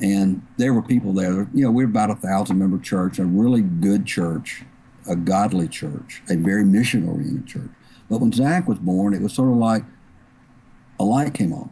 [0.02, 1.48] and there were people there.
[1.54, 4.64] You know, we're about a thousand member church, a really good church,
[5.08, 7.70] a godly church, a very mission oriented church.
[8.10, 9.84] But when Zach was born, it was sort of like
[11.00, 11.70] a light came on.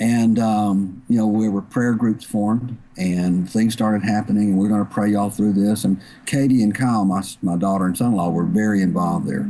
[0.00, 4.68] And, um, you know, we were prayer groups formed and things started happening and we're
[4.68, 5.84] going to pray y'all through this.
[5.84, 9.48] And Katie and Kyle, my, my daughter and son-in-law were very involved there,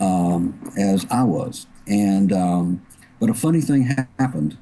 [0.00, 1.66] um, as I was.
[1.86, 2.86] And, um,
[3.20, 4.58] but a funny thing happened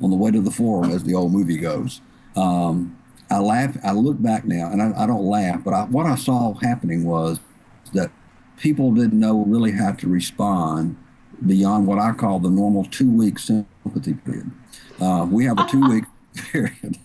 [0.00, 2.00] on the way to the forum, as the old movie goes.
[2.36, 2.96] Um,
[3.30, 6.14] I laugh, I look back now and I, I don't laugh, but I, what I
[6.14, 7.40] saw happening was
[7.92, 8.10] that
[8.58, 10.96] people didn't know really how to respond
[11.44, 14.50] beyond what I call the normal two week sympathy period.
[15.00, 16.04] Uh, we have a two week
[16.52, 16.98] period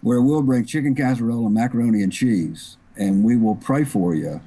[0.00, 4.40] where we'll bring chicken casserole and macaroni and cheese, and we will pray for you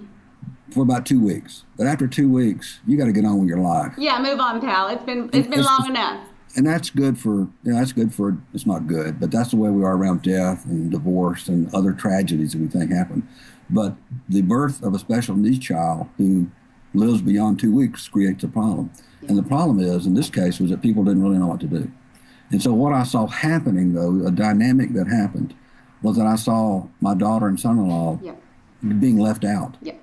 [0.73, 1.63] for about two weeks.
[1.77, 3.93] But after two weeks, you got to get on with your life.
[3.97, 4.87] Yeah, move on, pal.
[4.87, 6.23] It's been it's been It's- long enough.
[6.55, 9.57] And that's good for, you know, that's good for, it's not good, but that's the
[9.57, 13.27] way we are around death and divorce and other tragedies that we think happen.
[13.69, 13.95] But
[14.27, 16.49] the birth of a special needs child who
[16.95, 18.89] lives beyond two weeks creates a problem.
[19.27, 21.67] And the problem is, in this case, was that people didn't really know what to
[21.67, 21.91] do.
[22.49, 25.53] And so what I saw happening, though, a dynamic that happened,
[26.01, 28.41] was that I saw my daughter and son-in-law Yep.
[28.99, 29.77] being left out.
[29.81, 30.01] Yep.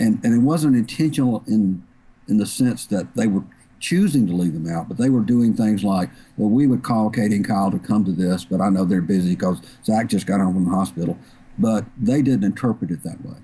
[0.00, 1.82] And and it wasn't intentional in
[2.26, 3.42] in the sense that they were
[3.80, 7.10] choosing to leave them out, but they were doing things like, well, we would call
[7.10, 10.26] Katie and Kyle to come to this, but I know they're busy because Zach just
[10.26, 11.18] got home from the hospital.
[11.58, 13.38] But they didn't interpret it that way.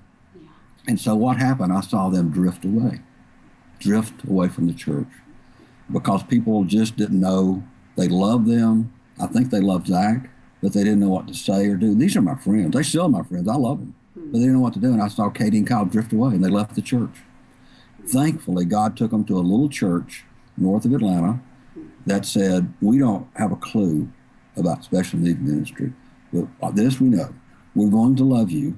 [0.87, 1.73] And so what happened?
[1.73, 3.01] I saw them drift away,
[3.79, 5.07] drift away from the church
[5.91, 7.63] because people just didn't know.
[7.95, 8.93] They loved them.
[9.19, 10.29] I think they loved Zach,
[10.61, 11.95] but they didn't know what to say or do.
[11.95, 12.73] These are my friends.
[12.73, 13.47] They still my friends.
[13.47, 14.93] I love them, but they didn't know what to do.
[14.93, 17.21] And I saw Katie and Kyle drift away, and they left the church.
[18.07, 20.25] Thankfully, God took them to a little church
[20.57, 21.41] north of Atlanta
[22.05, 24.09] that said, "We don't have a clue
[24.55, 25.93] about special needs ministry,
[26.31, 27.33] but this we know:
[27.73, 28.77] we're going to love you.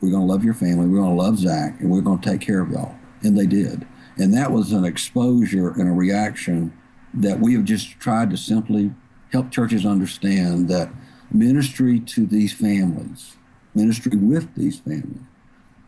[0.00, 0.86] We're going to love your family.
[0.86, 3.46] We're going to love Zach, and we're going to take care of y'all." And they
[3.46, 3.86] did.
[4.18, 6.72] And that was an exposure and a reaction
[7.14, 8.94] that we have just tried to simply
[9.32, 10.90] help churches understand that
[11.30, 13.36] ministry to these families,
[13.74, 15.22] ministry with these families,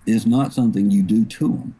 [0.06, 1.74] is not something you do to them.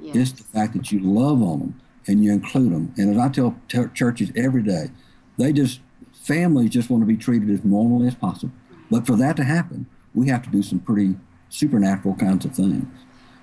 [0.00, 0.16] Yes.
[0.16, 2.94] It's the fact that you love on them and you include them.
[2.96, 4.90] And as I tell t- churches every day,
[5.36, 5.80] they just,
[6.12, 8.52] families just want to be treated as normally as possible.
[8.90, 11.16] But for that to happen, we have to do some pretty
[11.48, 12.86] supernatural kinds of things.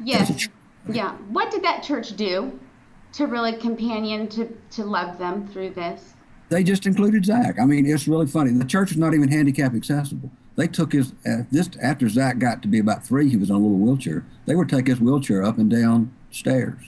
[0.04, 0.48] Yes.
[0.92, 1.16] Yeah.
[1.30, 2.60] What did that church do
[3.14, 6.14] to really companion to, to love them through this?
[6.50, 7.60] They just included Zach.
[7.60, 8.52] I mean, it's really funny.
[8.52, 10.32] The church is not even handicap accessible.
[10.56, 13.30] They took his uh, this after Zach got to be about three.
[13.30, 14.26] He was on a little wheelchair.
[14.46, 16.82] They would take his wheelchair up and down stairs,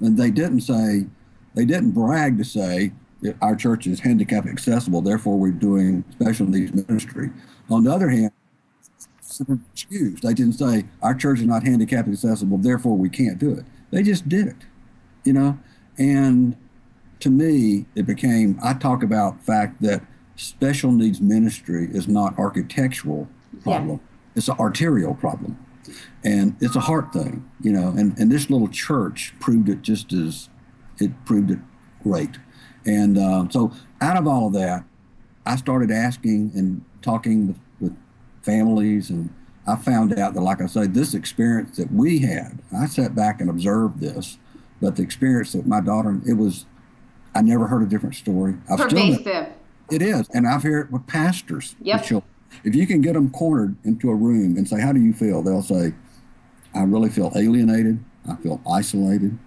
[0.00, 1.06] and they didn't say,
[1.54, 2.92] they didn't brag to say
[3.40, 5.00] our church is handicap accessible.
[5.00, 7.30] Therefore, we're doing special needs ministry.
[7.70, 8.32] On the other hand,
[9.72, 10.20] excuse.
[10.20, 12.58] They didn't say our church is not handicap accessible.
[12.58, 13.64] Therefore, we can't do it.
[13.90, 14.56] They just did it,
[15.24, 15.58] you know,
[15.96, 16.56] and
[17.20, 20.02] to me, it became, I talk about fact that
[20.36, 23.28] special needs ministry is not architectural
[23.62, 24.00] problem.
[24.02, 24.36] Yeah.
[24.36, 25.56] It's an arterial problem.
[26.24, 30.12] And it's a heart thing, you know, and, and this little church proved it just
[30.12, 30.48] as
[30.98, 31.58] it proved it
[32.02, 32.38] great.
[32.86, 34.84] And uh, so out of all of that,
[35.46, 37.96] I started asking and talking with, with
[38.42, 39.32] families and
[39.66, 43.40] I found out that, like I said, this experience that we had, I sat back
[43.40, 44.38] and observed this,
[44.80, 46.66] but the experience that my daughter, it was
[47.34, 48.54] I never heard a different story.
[48.70, 49.48] I've Pervasive.
[49.90, 51.74] it is, and I've heard it with pastors.
[51.80, 52.10] Yep.
[52.10, 52.24] With
[52.62, 55.42] if you can get them cornered into a room and say, "How do you feel?"
[55.42, 55.94] They'll say,
[56.74, 57.98] "I really feel alienated.
[58.28, 59.38] I feel isolated.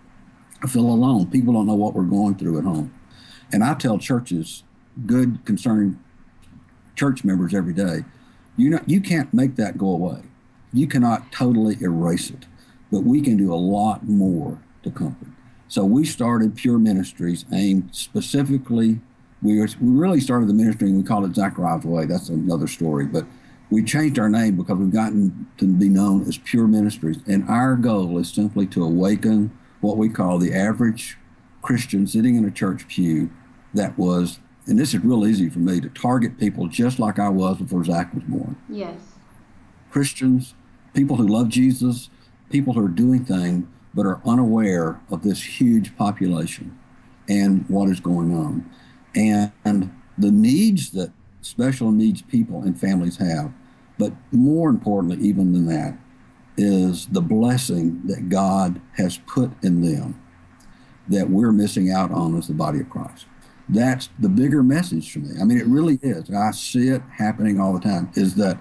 [0.64, 1.28] I feel alone.
[1.28, 2.91] People don't know what we're going through at home."
[3.51, 4.64] And I tell churches,
[5.05, 5.97] good concerning
[6.95, 8.03] church members every day,
[8.58, 10.24] you know, you can't make that go away.
[10.74, 12.45] You cannot totally erase it,
[12.91, 15.30] but we can do a lot more to comfort.
[15.68, 18.99] So we started Pure Ministries aimed specifically.
[19.41, 22.05] We, were, we really started the ministry and we called it Zachariah's Way.
[22.05, 23.05] That's another story.
[23.05, 23.25] But
[23.69, 27.19] we changed our name because we've gotten to be known as Pure Ministries.
[27.27, 31.17] And our goal is simply to awaken what we call the average
[31.61, 33.29] Christian sitting in a church pew
[33.73, 37.29] that was, and this is real easy for me, to target people just like I
[37.29, 38.55] was before Zach was born.
[38.69, 38.99] Yes.
[39.91, 40.55] Christians,
[40.93, 42.09] people who love Jesus,
[42.49, 46.77] people who are doing things but are unaware of this huge population
[47.27, 48.69] and what is going on.
[49.18, 51.11] And, the needs that
[51.41, 53.51] special needs people and families have,
[53.99, 55.95] but more importantly, even than that,
[56.57, 60.20] is the blessing that God has put in them
[61.07, 63.28] that we're missing out on as the body of Christ.
[63.70, 65.39] That's the bigger message for me.
[65.39, 66.32] I mean, it really is.
[66.32, 68.09] I see it happening all the time.
[68.15, 68.57] Is that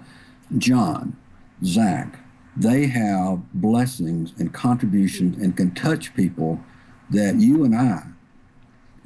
[0.59, 1.17] John,
[1.65, 2.19] Zach,
[2.55, 6.61] they have blessings and contributions and can touch people
[7.09, 8.09] that you and I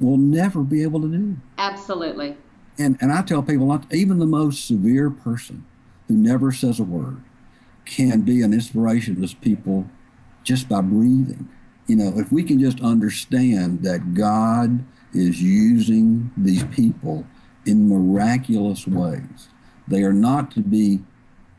[0.01, 1.37] will never be able to do.
[1.57, 2.37] Absolutely.
[2.77, 5.65] And and I tell people, not, even the most severe person
[6.07, 7.21] who never says a word
[7.85, 9.87] can be an inspiration to people
[10.43, 11.47] just by breathing.
[11.87, 14.83] You know, if we can just understand that God
[15.13, 17.25] is using these people
[17.65, 19.49] in miraculous ways,
[19.87, 20.99] they are not to be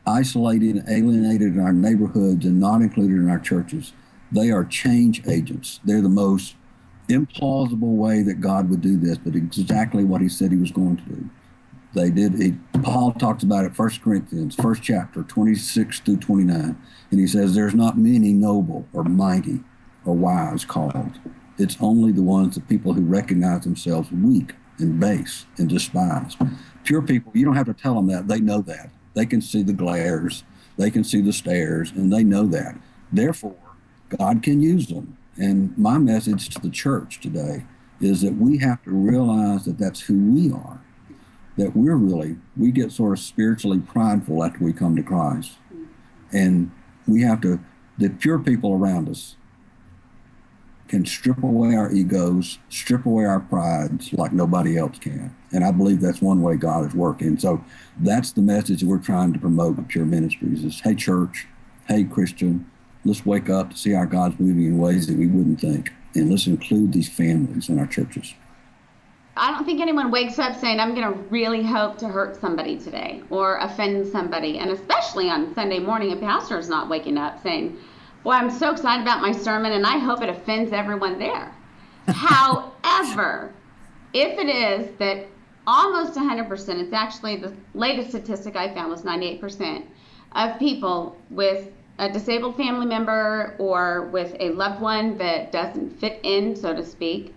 [0.05, 3.93] isolated and alienated in our neighborhoods and not included in our churches.
[4.31, 5.79] They are change agents.
[5.85, 6.55] They're the most
[7.13, 10.97] implausible way that God would do this, but exactly what he said he was going
[10.97, 11.29] to do.
[11.93, 12.55] They did it.
[12.81, 16.77] Paul talks about it, First Corinthians, first chapter, 26 through 29.
[17.11, 19.59] And he says, There's not many noble or mighty
[20.05, 21.19] or wise called.
[21.57, 26.39] It's only the ones, the people who recognize themselves weak and base and despised.
[26.83, 28.27] Pure people, you don't have to tell them that.
[28.27, 28.89] They know that.
[29.13, 30.43] They can see the glares,
[30.77, 32.75] they can see the stares, and they know that.
[33.11, 33.55] Therefore,
[34.17, 35.17] God can use them.
[35.37, 37.65] And my message to the church today
[37.99, 40.81] is that we have to realize that that's who we are.
[41.57, 45.53] That we're really, we get sort of spiritually prideful after we come to Christ.
[46.31, 46.71] And
[47.07, 47.59] we have to,
[47.97, 49.35] the pure people around us
[50.87, 55.35] can strip away our egos, strip away our prides like nobody else can.
[55.51, 57.39] And I believe that's one way God is working.
[57.39, 57.63] So
[57.99, 61.47] that's the message that we're trying to promote with Pure Ministries is, hey, church,
[61.87, 62.69] hey, Christian,
[63.05, 65.91] let's wake up to see our God's moving in ways that we wouldn't think.
[66.15, 68.33] And let's include these families in our churches.
[69.35, 72.77] I don't think anyone wakes up saying, I'm going to really hope to hurt somebody
[72.77, 74.59] today or offend somebody.
[74.59, 77.77] And especially on Sunday morning, a pastor is not waking up saying,
[78.23, 81.53] Boy, I'm so excited about my sermon and I hope it offends everyone there.
[82.07, 83.51] However,
[84.13, 85.25] if it is that
[85.65, 86.49] almost 100%,
[86.79, 89.85] it's actually the latest statistic I found was 98%
[90.33, 91.69] of people with
[91.99, 96.83] a disabled family member or with a loved one that doesn't fit in, so to
[96.83, 97.33] speak,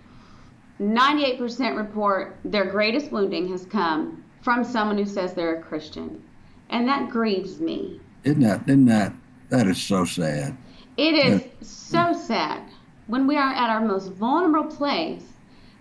[0.80, 6.22] 98% report their greatest wounding has come from someone who says they're a Christian.
[6.70, 8.00] And that grieves me.
[8.24, 9.12] Isn't that, isn't that,
[9.50, 10.56] that is so sad.
[10.96, 12.62] It is so sad
[13.06, 15.22] when we are at our most vulnerable place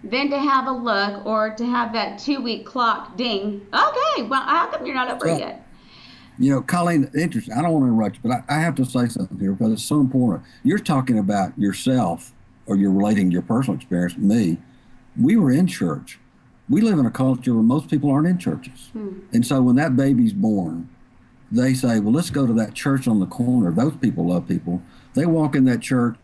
[0.04, 3.66] then to have a look or to have that two week clock ding.
[3.74, 5.65] Okay, well, how come you're not over well, yet?
[6.38, 7.54] You know, Colleen, interesting.
[7.54, 9.74] I don't want to interrupt you, but I, I, have to say something here because
[9.74, 10.44] it's so important.
[10.64, 12.34] You're talking about yourself
[12.66, 14.58] or you're relating your personal experience me.
[15.20, 16.20] We were in church.
[16.68, 18.90] We live in a culture where most people aren't in churches.
[18.92, 19.20] Hmm.
[19.32, 20.90] And so when that baby's born,
[21.52, 23.72] they say, well, let's go to that church on the corner.
[23.72, 24.82] Those people love people.
[25.14, 26.18] They walk in that church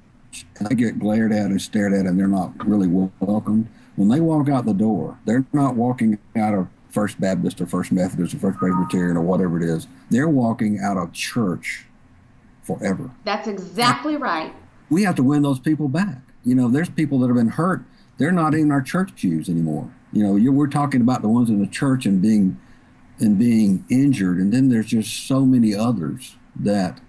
[0.57, 3.69] and they get glared at and stared at and they're not really welcomed.
[3.95, 7.91] When they walk out the door, they're not walking out of First Baptist or First
[7.91, 9.87] Methodist or First Presbyterian or whatever it is.
[10.09, 11.85] They're walking out of church
[12.63, 13.09] forever.
[13.23, 14.53] That's exactly right.
[14.89, 16.17] We have to win those people back.
[16.43, 17.83] You know, there's people that have been hurt.
[18.17, 19.91] They're not in our church pews anymore.
[20.11, 22.59] You know, we're talking about the ones in the church and being
[23.19, 26.99] and being injured, and then there's just so many others that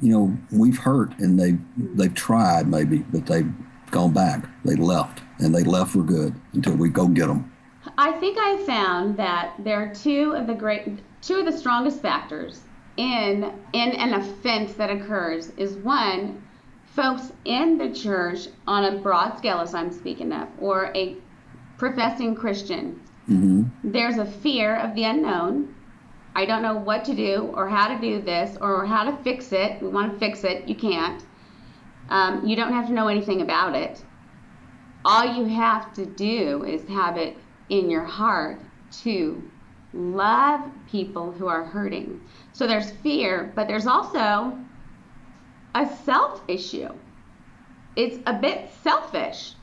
[0.00, 3.52] you know we've hurt and they they've tried maybe, but they've
[3.90, 4.46] gone back.
[4.64, 7.51] They left, and they left for good until we go get them.
[8.02, 12.02] I think I found that there are two of the great, two of the strongest
[12.02, 12.62] factors
[12.96, 16.42] in in an offense that occurs is one,
[16.96, 21.16] folks in the church on a broad scale, as I'm speaking of, or a
[21.78, 23.00] professing Christian.
[23.30, 23.92] Mm-hmm.
[23.92, 25.72] There's a fear of the unknown.
[26.34, 29.52] I don't know what to do or how to do this or how to fix
[29.52, 29.80] it.
[29.80, 30.68] We want to fix it.
[30.68, 31.22] You can't.
[32.08, 34.02] Um, you don't have to know anything about it.
[35.04, 37.36] All you have to do is have it
[37.68, 38.60] in your heart
[39.02, 39.42] to
[39.94, 40.60] love
[40.90, 42.20] people who are hurting.
[42.52, 44.56] So there's fear, but there's also
[45.74, 46.88] a self issue.
[47.96, 49.54] It's a bit selfish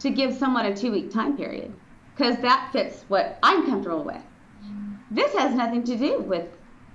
[0.00, 1.72] to give someone a two week time period
[2.14, 4.22] because that fits what I'm comfortable with.
[5.10, 6.48] This has nothing to do with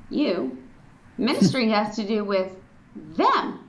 [0.09, 0.57] you.
[1.17, 2.51] Ministry has to do with
[2.95, 3.59] them.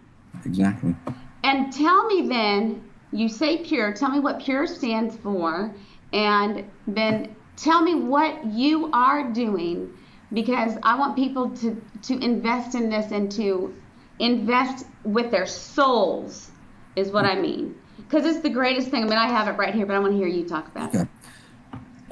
[0.45, 0.95] Exactly.
[1.43, 5.75] And tell me then, you say pure, tell me what pure stands for,
[6.15, 9.93] and then tell me what you are doing
[10.33, 13.75] because I want people to, to invest in this and to
[14.21, 16.51] invest with their souls,
[16.97, 17.75] is what I mean.
[17.99, 19.05] Because it's the greatest thing.
[19.05, 20.95] I mean, I have it right here, but I want to hear you talk about
[20.95, 21.03] okay.
[21.03, 21.09] it.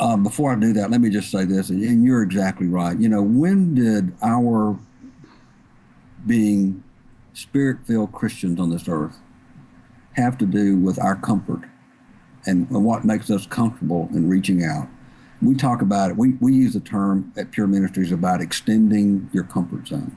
[0.01, 2.99] Um, before I do that, let me just say this, and you're exactly right.
[2.99, 4.79] You know, when did our
[6.27, 6.83] being
[7.35, 9.19] spirit filled Christians on this earth
[10.15, 11.63] have to do with our comfort
[12.47, 14.89] and, what makes us comfortable in reaching out.
[15.41, 19.45] We talk about it, we, we use the term at Pure Ministries about extending your
[19.45, 20.17] comfort zone,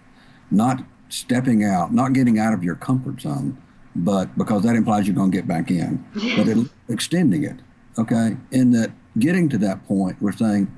[0.51, 3.61] not stepping out, not getting out of your comfort zone,
[3.95, 6.05] but because that implies you're going to get back in,
[6.35, 7.59] but it, extending it,
[7.97, 8.37] okay?
[8.51, 10.71] In that getting to that point, we're saying,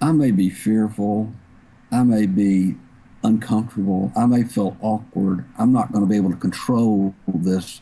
[0.00, 1.32] I may be fearful,
[1.90, 2.76] I may be
[3.22, 7.80] uncomfortable, I may feel awkward, I'm not going to be able to control this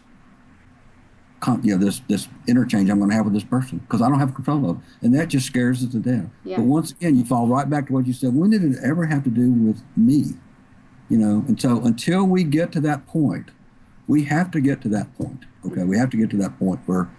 [1.63, 4.19] you know this this interchange I'm going to have with this person because I don't
[4.19, 4.83] have control of, it.
[5.03, 6.27] and that just scares us to death.
[6.45, 6.57] Yeah.
[6.57, 8.35] But once again, you fall right back to what you said.
[8.35, 10.35] When did it ever have to do with me?
[11.09, 13.51] You know, and so until we get to that point,
[14.07, 15.45] we have to get to that point.
[15.67, 17.11] Okay, we have to get to that point where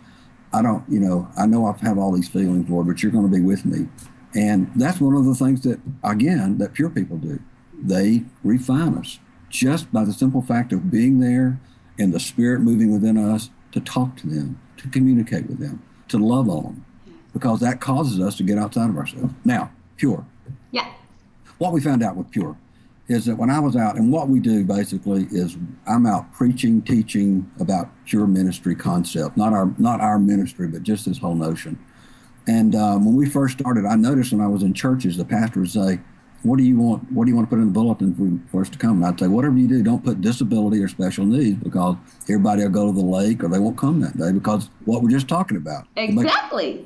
[0.54, 3.30] I don't, you know, I know I have all these feelings, Lord, but you're going
[3.30, 3.88] to be with me,
[4.36, 7.40] and that's one of the things that again that pure people do.
[7.78, 9.20] They refine us
[9.50, 11.60] just by the simple fact of being there
[12.00, 16.18] and the Spirit moving within us to talk to them, to communicate with them, to
[16.18, 16.86] love on them,
[17.34, 19.34] because that causes us to get outside of ourselves.
[19.44, 20.26] Now, pure.
[20.72, 20.92] Yeah.
[21.58, 22.56] What we found out with pure
[23.10, 25.58] is that when I was out, and what we do basically is
[25.88, 31.06] I'm out preaching, teaching about pure ministry concept, not our not our ministry, but just
[31.06, 31.78] this whole notion.
[32.48, 35.62] And um, when we first started, I noticed when I was in churches, the pastor
[35.62, 36.00] would say,
[36.44, 37.10] what do you want?
[37.12, 38.98] What do you want to put in the bulletin for, for us to come?
[38.98, 42.70] And I'd say, whatever you do, don't put disability or special needs because everybody will
[42.70, 45.58] go to the lake or they won't come that day because what we're just talking
[45.58, 45.88] about.
[45.96, 46.86] Exactly.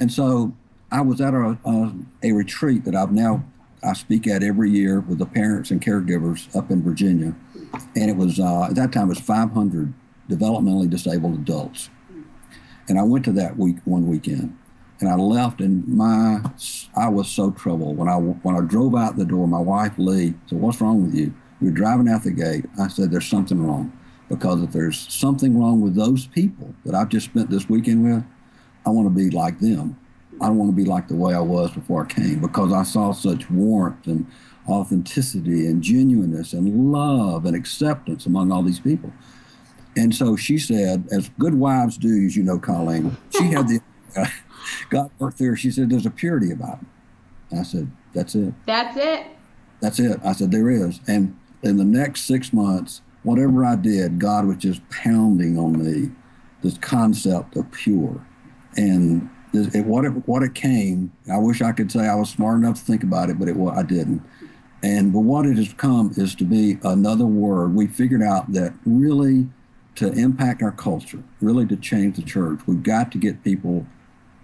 [0.00, 0.54] And so
[0.90, 1.92] I was at a, a,
[2.22, 3.44] a retreat that I've now
[3.82, 7.34] I speak at every year with the parents and caregivers up in Virginia,
[7.94, 9.92] and it was uh, at that time it was 500
[10.30, 11.90] developmentally disabled adults,
[12.88, 14.56] and I went to that week one weekend
[15.00, 16.40] and I left, and my
[16.96, 19.46] I was so troubled when I when I drove out the door.
[19.46, 22.66] My wife Lee said, "What's wrong with you?" We were driving out the gate.
[22.78, 23.92] I said, "There's something wrong,"
[24.28, 28.24] because if there's something wrong with those people that I've just spent this weekend with,
[28.86, 29.96] I want to be like them
[30.40, 32.82] I don't want to be like the way I was before I came because I
[32.82, 34.26] saw such warmth and
[34.68, 39.12] authenticity and genuineness and love and acceptance among all these people.
[39.96, 43.80] And so she said, as good wives do, as you know, Colleen, she had the
[44.90, 45.56] God worked through her.
[45.56, 47.58] She said, there's a purity about it.
[47.58, 48.54] I said, that's it.
[48.66, 49.26] That's it.
[49.80, 50.20] That's it.
[50.24, 51.00] I said, there is.
[51.06, 56.10] And in the next six months, whatever I did, God was just pounding on me
[56.62, 58.24] this concept of pure.
[58.76, 62.58] And it, what, it, what it came, I wish I could say I was smart
[62.58, 64.22] enough to think about it, but it, I didn't.
[64.82, 67.74] And but what it has come is to be another word.
[67.74, 69.48] We figured out that really
[69.94, 73.86] to impact our culture, really to change the church, we've got to get people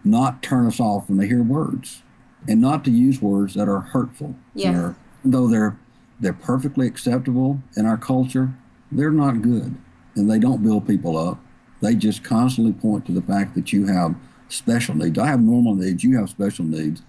[0.04, 2.02] not turn us off when they hear words
[2.48, 4.34] and not to use words that are hurtful.
[4.54, 4.74] Yes.
[4.74, 5.76] Or, though they're
[6.18, 8.52] they're perfectly acceptable in our culture,
[8.92, 9.76] they're not good.
[10.14, 11.38] And they don't build people up.
[11.80, 14.14] They just constantly point to the fact that you have
[14.48, 15.18] special needs.
[15.18, 17.02] I have normal needs, you have special needs.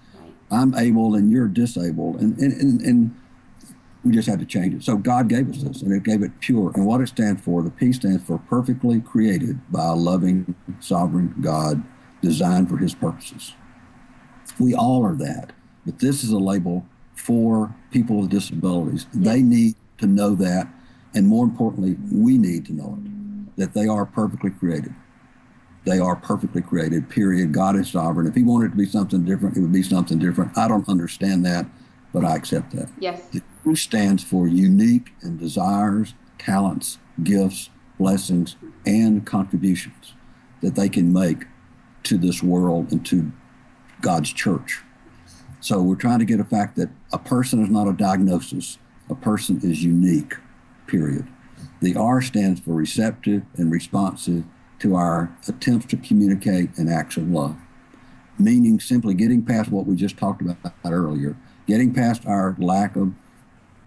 [0.50, 2.20] I'm able and you're disabled.
[2.20, 3.20] And, and, and, and
[4.04, 4.82] we just had to change it.
[4.82, 6.72] So God gave us this, and it gave it pure.
[6.74, 11.34] And what it stands for, the P stands for perfectly created by a loving, sovereign
[11.40, 11.82] God
[12.22, 13.52] designed for his purposes.
[14.58, 15.52] We all are that.
[15.84, 19.06] But this is a label for people with disabilities.
[19.12, 19.24] Yes.
[19.24, 20.68] They need to know that.
[21.14, 24.94] And more importantly, we need to know it that they are perfectly created.
[25.84, 27.52] They are perfectly created, period.
[27.52, 28.26] God is sovereign.
[28.26, 30.56] If he wanted to be something different, it would be something different.
[30.56, 31.66] I don't understand that,
[32.12, 32.88] but I accept that.
[32.98, 33.20] Yes.
[33.30, 37.68] The U stands for unique and desires, talents, gifts,
[37.98, 38.56] blessings,
[38.86, 40.14] and contributions
[40.60, 41.44] that they can make
[42.04, 43.32] to this world and to
[44.00, 44.82] God's church.
[45.60, 48.78] So we're trying to get a fact that a person is not a diagnosis.
[49.08, 50.34] A person is unique,
[50.86, 51.26] period.
[51.80, 54.44] The R stands for receptive and responsive
[54.80, 57.56] to our attempts to communicate and acts of love,
[58.38, 61.36] meaning simply getting past what we just talked about earlier,
[61.66, 63.12] getting past our lack of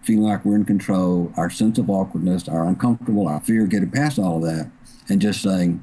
[0.02, 4.18] feeling like we're in control, our sense of awkwardness, our uncomfortable, our fear, getting past
[4.18, 4.70] all of that,
[5.08, 5.82] and just saying,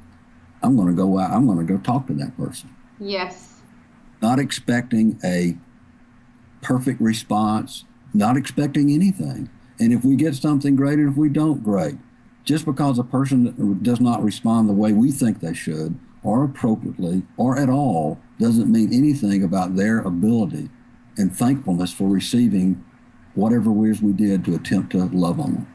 [0.64, 2.74] I'm going to go out, I'm going to go talk to that person.
[2.98, 3.60] Yes.
[4.22, 5.56] Not expecting a
[6.62, 7.84] perfect response,
[8.14, 9.50] not expecting anything.
[9.78, 11.96] And if we get something great and if we don't, great.
[12.44, 17.22] Just because a person does not respond the way we think they should, or appropriately,
[17.36, 20.70] or at all, doesn't mean anything about their ability
[21.16, 22.84] and thankfulness for receiving
[23.34, 25.73] whatever it is we did to attempt to love on them.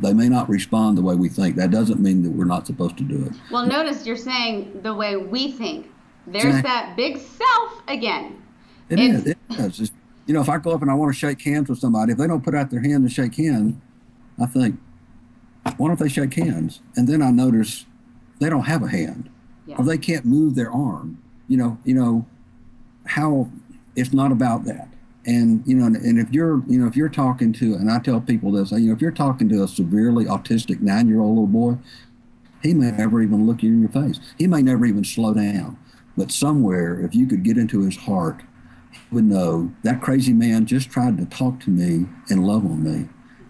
[0.00, 1.56] They may not respond the way we think.
[1.56, 3.32] That doesn't mean that we're not supposed to do it.
[3.50, 5.86] Well, notice you're saying the way we think.
[6.26, 8.42] There's that big self again.
[8.88, 9.26] It it's, is.
[9.26, 9.80] It is.
[9.80, 9.92] It's,
[10.26, 12.18] you know, if I go up and I want to shake hands with somebody, if
[12.18, 13.74] they don't put out their hand to shake hands,
[14.40, 14.78] I think,
[15.76, 16.80] why don't they shake hands?
[16.96, 17.86] And then I notice
[18.40, 19.30] they don't have a hand,
[19.66, 19.76] yeah.
[19.76, 21.22] or they can't move their arm.
[21.48, 22.26] You know, you know
[23.06, 23.50] how
[23.96, 24.88] it's not about that.
[25.24, 28.20] And you know, and if you're, you know, if you're talking to, and I tell
[28.20, 31.78] people this, you know, if you're talking to a severely autistic nine-year-old little boy,
[32.62, 34.18] he may never even look you in your face.
[34.36, 35.78] He may never even slow down.
[36.16, 38.42] But somewhere, if you could get into his heart,
[38.90, 42.82] he would know that crazy man just tried to talk to me and love on
[42.82, 43.08] me.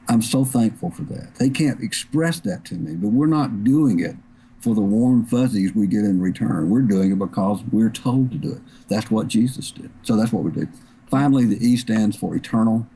[0.09, 1.37] I'm so thankful for that.
[1.37, 4.17] They can't express that to me, but we're not doing it
[4.61, 6.71] for the warm fuzzies we get in return.
[6.71, 8.63] We're doing it because we're told to do it.
[8.89, 9.91] That's what Jesus did.
[10.03, 10.69] So that's what we do.
[11.13, 12.87] Finally, the E stands for eternal.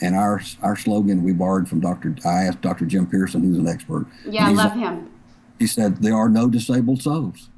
[0.00, 2.16] And our our slogan we borrowed from Dr.
[2.24, 2.84] I asked Dr.
[2.86, 4.06] Jim Pierson, who's an expert.
[4.28, 5.08] Yeah, I love him.
[5.58, 7.48] He said there are no disabled souls,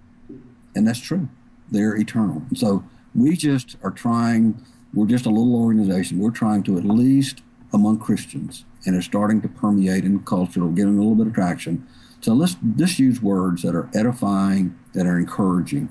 [0.76, 1.28] and that's true.
[1.70, 2.43] They're eternal.
[2.51, 2.84] And so
[3.14, 4.62] we just are trying.
[4.93, 6.18] We're just a little organization.
[6.18, 10.99] We're trying to at least among Christians, and it's starting to permeate in culture, getting
[10.99, 11.89] a little bit of traction.
[12.20, 15.89] So let's just use words that are edifying, that are encouraging,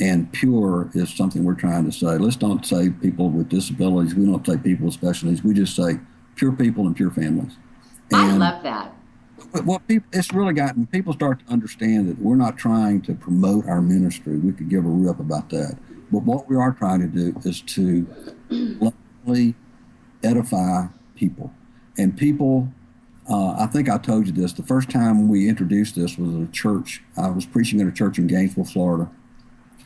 [0.00, 2.18] and pure is something we're trying to say.
[2.18, 4.14] Let's don't say people with disabilities.
[4.14, 5.42] We don't say people with special needs.
[5.42, 5.98] We just say
[6.34, 7.56] pure people and pure families.
[8.12, 8.92] And I love that.
[9.64, 13.66] What people, it's really gotten people start to understand that we're not trying to promote
[13.66, 14.36] our ministry.
[14.38, 15.78] We could give a rip about that,
[16.10, 18.06] but what we are trying to do is to
[18.50, 19.54] lovingly
[20.22, 21.52] edify people,
[21.96, 22.68] and people.
[23.28, 24.52] Uh, I think I told you this.
[24.52, 27.02] The first time we introduced this was at a church.
[27.16, 29.10] I was preaching at a church in Gainesville, Florida,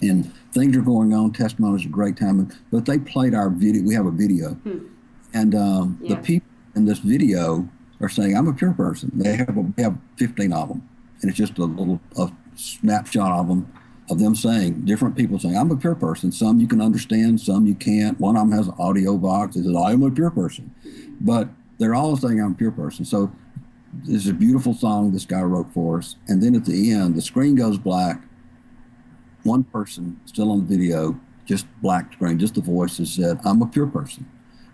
[0.03, 1.32] and things are going on.
[1.32, 3.82] Testimony is a great time, but they played our video.
[3.82, 4.86] We have a video, hmm.
[5.32, 6.16] and um, yeah.
[6.16, 7.68] the people in this video
[8.01, 10.88] are saying, "I'm a pure person." They have a, they have 15 of them,
[11.20, 13.72] and it's just a little a snapshot of them
[14.11, 17.66] of them saying different people saying, "I'm a pure person." Some you can understand, some
[17.66, 18.18] you can't.
[18.18, 19.57] One of them has an audio box.
[19.57, 20.74] It says, "I am a pure person,"
[21.20, 21.48] but
[21.78, 23.30] they're all saying, "I'm a pure person." So
[24.05, 27.16] this is a beautiful song this guy wrote for us, and then at the end,
[27.16, 28.22] the screen goes black
[29.43, 31.18] one person still on the video
[31.51, 34.24] just black screen, just the voice that said, I'm a pure person.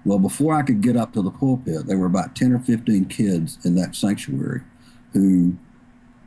[0.04, 3.06] Well, before I could get up to the pulpit, there were about 10 or 15
[3.06, 4.60] kids in that sanctuary
[5.14, 5.56] who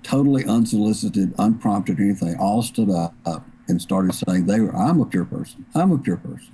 [0.01, 5.05] totally unsolicited, unprompted, anything, all stood up, up and started saying, they were, I'm a
[5.05, 5.65] pure person.
[5.75, 6.53] I'm a pure person.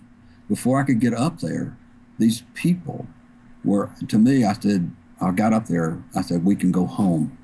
[0.50, 1.78] Before I could get up there,
[2.20, 3.08] these people
[3.64, 7.38] were, to me, I said, I got up there, I said, we can go home.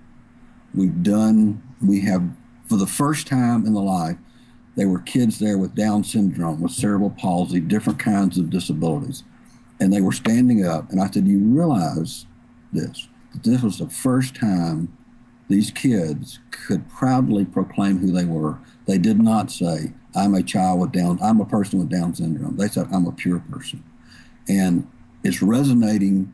[0.75, 2.29] We've done, we have,
[2.67, 4.17] for the first time in the life,
[4.76, 9.24] there were kids there with Down syndrome, with cerebral palsy, different kinds of disabilities.
[9.80, 10.89] And they were standing up.
[10.91, 12.26] And I said, You realize
[12.72, 13.07] this?
[13.43, 14.95] This was the first time
[15.49, 18.59] these kids could proudly proclaim who they were.
[18.86, 22.57] They did not say, I'm a child with Down, I'm a person with Down syndrome.
[22.57, 23.84] They said, I'm a pure person.
[24.47, 24.88] And
[25.24, 26.34] it's resonating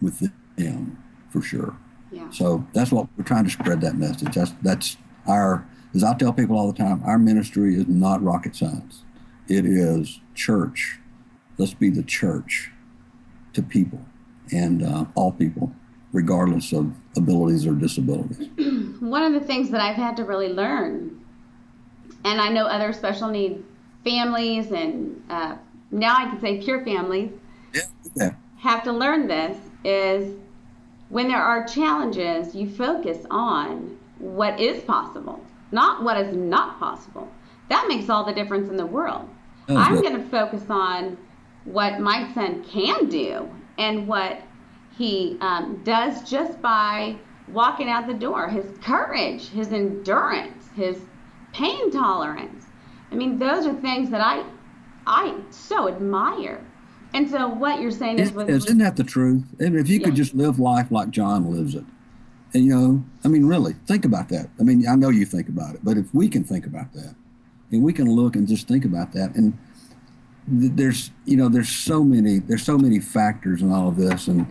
[0.00, 1.76] with them for sure.
[2.10, 2.30] Yeah.
[2.30, 4.34] So that's what we're trying to spread that message.
[4.34, 8.56] That's that's our as I tell people all the time, our ministry is not rocket
[8.56, 9.02] science.
[9.48, 10.98] It is church.
[11.58, 12.70] Let's be the church
[13.52, 14.00] to people
[14.50, 15.72] and uh, all people,
[16.12, 18.48] regardless of abilities or disabilities.
[19.00, 21.20] One of the things that I've had to really learn,
[22.24, 23.62] and I know other special need
[24.04, 25.56] families and uh,
[25.90, 27.30] now I can say pure families
[27.72, 27.82] yeah,
[28.16, 28.30] yeah.
[28.58, 30.34] have to learn this is
[31.08, 37.28] when there are challenges, you focus on what is possible not what is not possible.
[37.68, 39.28] That makes all the difference in the world.
[39.68, 41.16] Oh, I'm going to focus on
[41.64, 43.48] what my son can do
[43.78, 44.40] and what
[44.96, 47.16] he um, does just by
[47.48, 48.48] walking out the door.
[48.48, 50.98] His courage, his endurance, his
[51.52, 52.66] pain tolerance.
[53.10, 54.44] I mean, those are things that I
[55.06, 56.64] I so admire.
[57.14, 59.44] And so what you're saying is, is isn't that the truth?
[59.58, 61.84] If you could just live life like John lives it,
[62.54, 64.50] you know, I mean, really, think about that.
[64.60, 67.14] I mean, I know you think about it, but if we can think about that,
[67.70, 69.56] and we can look and just think about that, and
[70.60, 74.28] th- there's, you know, there's so many, there's so many factors in all of this,
[74.28, 74.46] and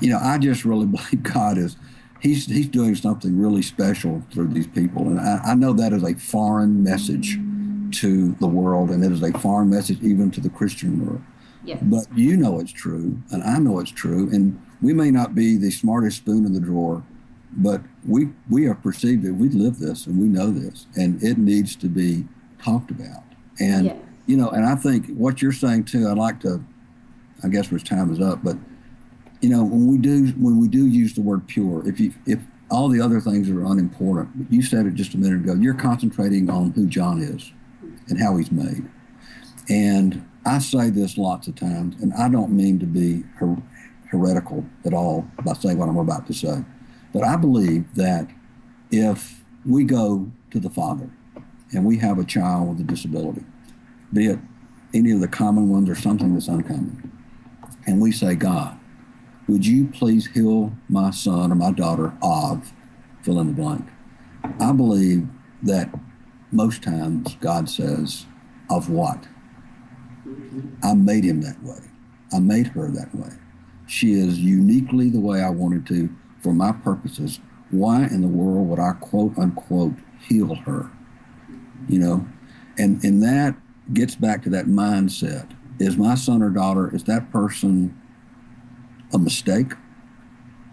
[0.00, 1.76] you know, I just really believe God is,
[2.20, 6.02] he's he's doing something really special through these people, and I, I know that is
[6.02, 7.38] a foreign message
[8.00, 11.22] to the world, and it is a foreign message even to the Christian world.
[11.64, 11.78] Yes.
[11.82, 15.56] But you know it's true, and I know it's true, and we may not be
[15.56, 17.04] the smartest spoon in the drawer,
[17.52, 21.38] but we we are perceived that we live this and we know this, and it
[21.38, 22.26] needs to be
[22.62, 23.24] talked about.
[23.60, 23.96] And yes.
[24.26, 26.64] you know, and I think what you're saying too, I'd like to,
[27.44, 28.56] I guess, which time is up, but
[29.40, 32.40] you know, when we do when we do use the word pure, if you if
[32.70, 35.54] all the other things are unimportant, you said it just a minute ago.
[35.54, 37.52] You're concentrating on who John is
[38.08, 38.88] and how he's made.
[39.68, 43.62] And I say this lots of times, and I don't mean to be her-
[44.06, 46.64] heretical at all by saying what I'm about to say.
[47.12, 48.28] But I believe that
[48.90, 51.10] if we go to the Father
[51.72, 53.44] and we have a child with a disability,
[54.12, 54.38] be it
[54.94, 57.10] any of the common ones or something that's uncommon,
[57.86, 58.78] and we say, God,
[59.48, 62.72] would you please heal my son or my daughter of
[63.22, 63.86] fill in the blank?
[64.60, 65.26] I believe
[65.62, 65.92] that
[66.50, 68.26] most times God says,
[68.70, 69.26] of what?
[70.82, 71.78] I made him that way.
[72.32, 73.30] I made her that way.
[73.86, 76.08] She is uniquely the way I wanted to
[76.42, 77.40] for my purposes,
[77.70, 80.90] why in the world would I quote unquote heal her?
[81.88, 82.26] You know,
[82.78, 83.56] and and that
[83.92, 85.50] gets back to that mindset.
[85.78, 87.98] Is my son or daughter, is that person
[89.12, 89.72] a mistake?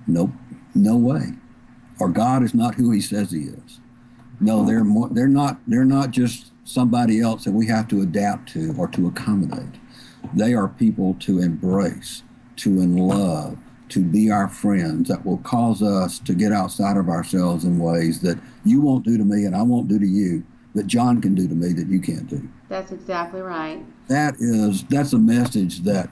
[0.05, 0.31] Nope,
[0.75, 1.33] no way.
[1.99, 3.79] Or God is not who he says he is.
[4.39, 8.49] No, they're more, they're not they're not just somebody else that we have to adapt
[8.53, 9.79] to or to accommodate.
[10.33, 12.23] They are people to embrace,
[12.57, 13.57] to in love,
[13.89, 18.21] to be our friends that will cause us to get outside of ourselves in ways
[18.21, 20.43] that you won't do to me and I won't do to you,
[20.75, 22.47] that John can do to me that you can't do.
[22.69, 23.83] That's exactly right.
[24.07, 26.09] That is that's a message that,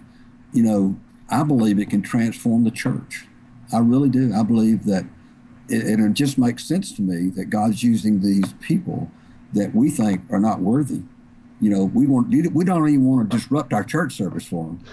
[0.53, 0.97] you know,
[1.29, 3.27] I believe it can transform the church.
[3.71, 4.33] I really do.
[4.33, 5.05] I believe that
[5.69, 9.11] it, it just makes sense to me that God's using these people
[9.53, 11.01] that we think are not worthy.
[11.59, 14.83] You know, we want we don't even want to disrupt our church service for them.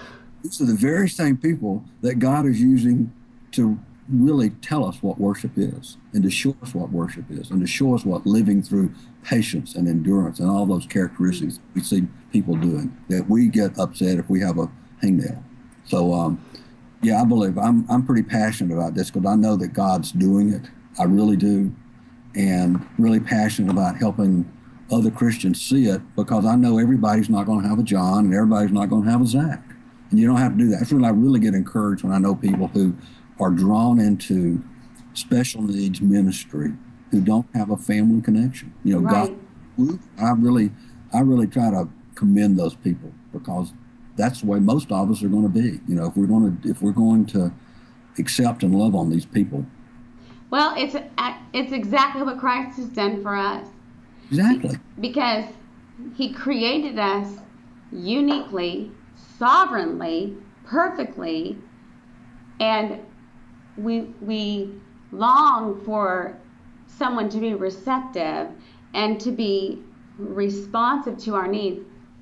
[0.44, 3.10] These are the very same people that God is using
[3.52, 3.78] to
[4.10, 7.66] really tell us what worship is and to show us what worship is and to
[7.66, 8.92] show us what living through
[9.22, 14.18] patience and endurance and all those characteristics we see people doing that we get upset
[14.18, 14.70] if we have a
[15.02, 15.42] hangnail.
[15.86, 16.44] So, um,
[17.00, 20.52] yeah, I believe I'm, I'm pretty passionate about this because I know that God's doing
[20.52, 20.68] it.
[20.98, 21.74] I really do.
[22.34, 24.50] And really passionate about helping
[24.92, 28.34] other Christians see it because I know everybody's not going to have a John and
[28.34, 29.73] everybody's not going to have a Zach.
[30.14, 30.78] And you don't have to do that.
[30.78, 32.94] That's when I really get encouraged when I know people who
[33.40, 34.62] are drawn into
[35.12, 36.72] special needs ministry
[37.10, 38.72] who don't have a family connection.
[38.84, 39.36] You know, right.
[39.76, 40.70] God, I really,
[41.12, 43.72] I really try to commend those people because
[44.14, 45.80] that's the way most of us are going to be.
[45.88, 47.52] You know, if we're going to if we're going to
[48.16, 49.66] accept and love on these people.
[50.50, 50.94] Well, it's
[51.52, 53.66] it's exactly what Christ has done for us.
[54.28, 54.78] Exactly.
[55.00, 55.46] Because
[56.14, 57.36] he created us
[57.90, 58.92] uniquely,
[59.38, 61.58] sovereignly, perfectly,
[62.60, 63.00] and
[63.76, 64.70] we we
[65.12, 66.36] long for
[66.86, 68.48] someone to be receptive
[68.94, 69.82] and to be
[70.18, 71.80] responsive to our needs.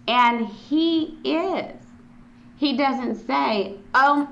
[0.08, 1.76] And he is.
[2.56, 4.28] He doesn't say, "Oh,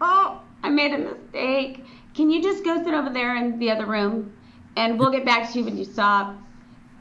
[0.00, 1.84] oh, I made a mistake.
[2.14, 4.32] Can you just go sit over there in the other room
[4.76, 6.36] and we'll get back to you when you stop?"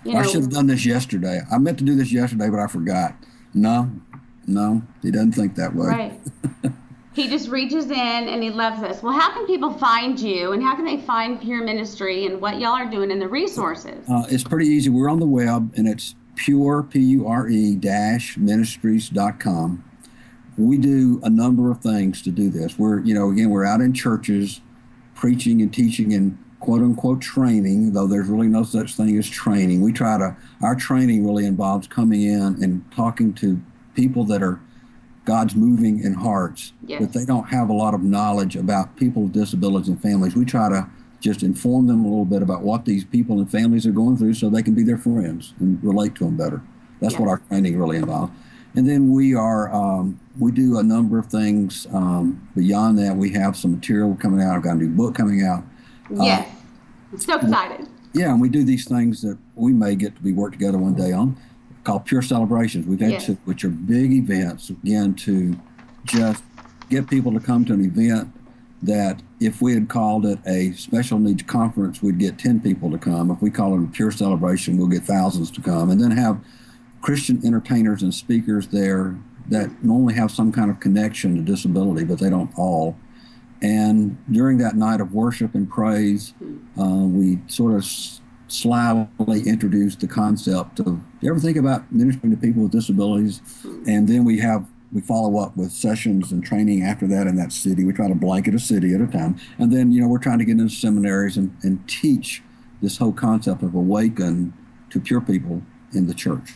[0.03, 1.41] You know, I should have done this yesterday.
[1.49, 3.15] I meant to do this yesterday, but I forgot.
[3.53, 3.89] No,
[4.47, 5.87] no, he doesn't think that way.
[5.87, 6.21] Right.
[7.13, 9.01] he just reaches in and he loves us.
[9.01, 12.59] Well, how can people find you and how can they find Pure Ministry and what
[12.59, 14.07] y'all are doing and the resources?
[14.09, 14.89] Uh, it's pretty easy.
[14.89, 19.83] We're on the web and it's pure, P U R E dash ministries.com.
[20.57, 22.77] We do a number of things to do this.
[22.77, 24.61] We're, you know, again, we're out in churches
[25.15, 29.81] preaching and teaching and quote unquote training, though there's really no such thing as training.
[29.81, 33.61] We try to, our training really involves coming in and talking to
[33.93, 34.59] people that are
[35.25, 37.01] God's moving in hearts, yes.
[37.01, 40.35] but they don't have a lot of knowledge about people with disabilities and families.
[40.35, 40.89] We try to
[41.21, 44.33] just inform them a little bit about what these people and families are going through
[44.33, 46.61] so they can be their friends and relate to them better.
[46.99, 47.19] That's yes.
[47.21, 48.33] what our training really involves.
[48.75, 53.15] And then we are um, we do a number of things um, beyond that.
[53.15, 54.57] We have some material coming out.
[54.57, 55.63] I've got a new book coming out.
[56.09, 56.49] Yes.
[57.13, 57.87] Uh, so excited.
[58.13, 60.95] Yeah, and we do these things that we may get to be work together one
[60.95, 61.37] day on,
[61.83, 62.85] called Pure Celebrations.
[62.85, 63.25] We've had yes.
[63.27, 65.57] to, which are big events again to
[66.05, 66.43] just
[66.89, 68.31] get people to come to an event
[68.81, 72.97] that if we had called it a special needs conference, we'd get 10 people to
[72.97, 73.31] come.
[73.31, 75.89] If we call it a pure celebration, we'll get thousands to come.
[75.89, 76.43] And then have
[77.01, 79.17] Christian entertainers and speakers there
[79.49, 82.97] that normally have some kind of connection to disability, but they don't all.
[83.61, 86.33] And during that night of worship and praise,
[86.77, 87.85] uh, we sort of
[88.53, 93.41] slyly introduced the concept of you ever think about ministering to people with disabilities?
[93.87, 97.51] And then we have we follow up with sessions and training after that in that
[97.51, 97.83] city.
[97.83, 99.37] We try to blanket a city at a time.
[99.57, 102.43] And then, you know, we're trying to get into seminaries and, and teach
[102.79, 104.53] this whole concept of awaken
[104.91, 106.53] to pure people in the church.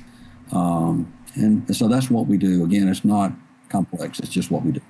[0.51, 2.63] Um, and so that's what we do.
[2.63, 3.31] Again, it's not
[3.69, 4.81] complex, it's just what we do.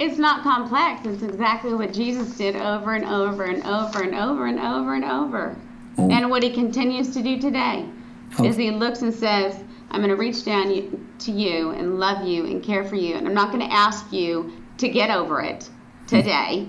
[0.00, 1.06] It's not complex.
[1.06, 5.04] It's exactly what Jesus did over and over and over and over and over and
[5.04, 5.54] over.
[5.54, 5.69] Oh.
[5.98, 7.86] And what he continues to do today
[8.38, 8.44] oh.
[8.44, 12.26] is he looks and says, I'm going to reach down you, to you and love
[12.26, 13.16] you and care for you.
[13.16, 15.68] And I'm not going to ask you to get over it
[16.06, 16.68] today.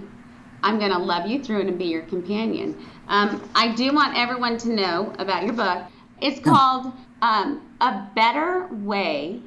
[0.63, 2.77] I'm going to love you through it and be your companion.
[3.07, 5.83] Um, I do want everyone to know about your book.
[6.19, 9.41] It's called um, A Better Way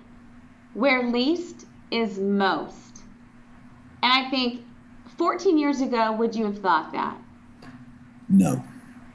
[0.75, 3.03] Where Least is Most.
[4.03, 4.62] And I think
[5.16, 7.16] 14 years ago, would you have thought that?
[8.29, 8.62] No.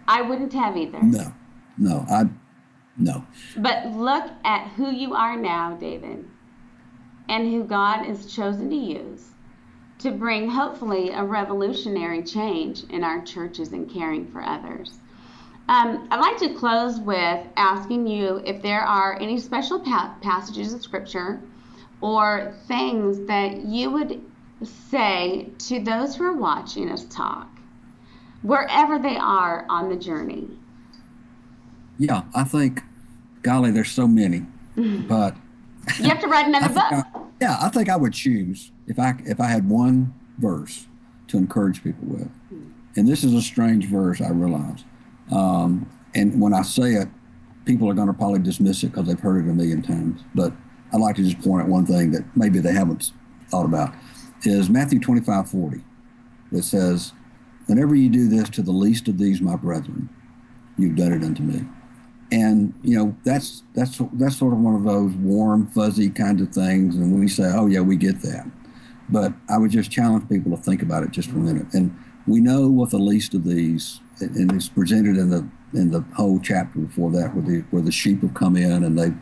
[0.10, 1.02] I wouldn't have either.
[1.04, 1.34] No,
[1.78, 2.26] no, I,
[2.98, 3.24] no.
[3.56, 6.28] But look at who you are now, David,
[7.30, 9.30] and who God has chosen to use
[10.00, 14.98] to bring, hopefully, a revolutionary change in our churches and caring for others.
[15.68, 20.74] Um, I'd like to close with asking you if there are any special pa- passages
[20.74, 21.42] of Scripture
[22.02, 24.24] or things that you would
[24.64, 27.59] say to those who are watching us talk,
[28.42, 30.48] wherever they are on the journey?
[31.98, 32.82] Yeah, I think,
[33.42, 35.36] golly, there's so many, but
[35.98, 36.92] you have to write another book.
[36.92, 37.04] I,
[37.42, 40.88] yeah, I think I would choose if I if I had one verse
[41.28, 42.30] to encourage people with,
[42.96, 44.84] and this is a strange verse, I realize,
[45.32, 47.08] um, and when I say it,
[47.66, 50.54] people are going to probably dismiss it because they've heard it a million times, but
[50.92, 53.12] I'd like to just point out one thing that maybe they haven't
[53.50, 53.94] thought about
[54.44, 55.84] is Matthew 25 40.
[56.52, 57.14] It says,
[57.70, 60.10] Whenever you do this to the least of these, my brethren,
[60.76, 61.68] you've done it unto me.
[62.32, 66.50] And you know that's that's that's sort of one of those warm, fuzzy kind of
[66.50, 68.48] things, and we say, "Oh yeah, we get that."
[69.08, 71.68] But I would just challenge people to think about it just for a minute.
[71.74, 71.96] And
[72.26, 76.40] we know what the least of these, and it's presented in the in the whole
[76.40, 79.14] chapter before that, where the where the sheep have come in and they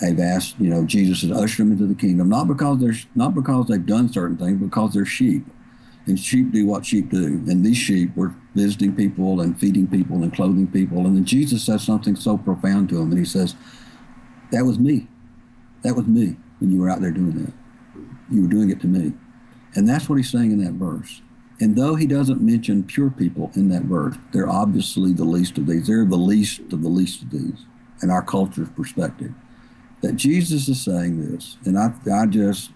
[0.00, 3.34] they've asked, you know, Jesus has ushered them into the kingdom, not because they're not
[3.34, 5.46] because they've done certain things, because they're sheep.
[6.06, 7.42] And sheep do what sheep do.
[7.48, 11.04] And these sheep were visiting people and feeding people and clothing people.
[11.06, 13.10] And then Jesus says something so profound to them.
[13.10, 13.56] And he says,
[14.52, 15.08] That was me.
[15.82, 17.52] That was me when you were out there doing that.
[18.30, 19.12] You were doing it to me.
[19.74, 21.22] And that's what he's saying in that verse.
[21.60, 25.66] And though he doesn't mention pure people in that verse, they're obviously the least of
[25.66, 25.86] these.
[25.86, 27.64] They're the least of the least of these
[28.02, 29.32] in our culture's perspective.
[30.02, 32.70] that Jesus is saying this, and I, I just,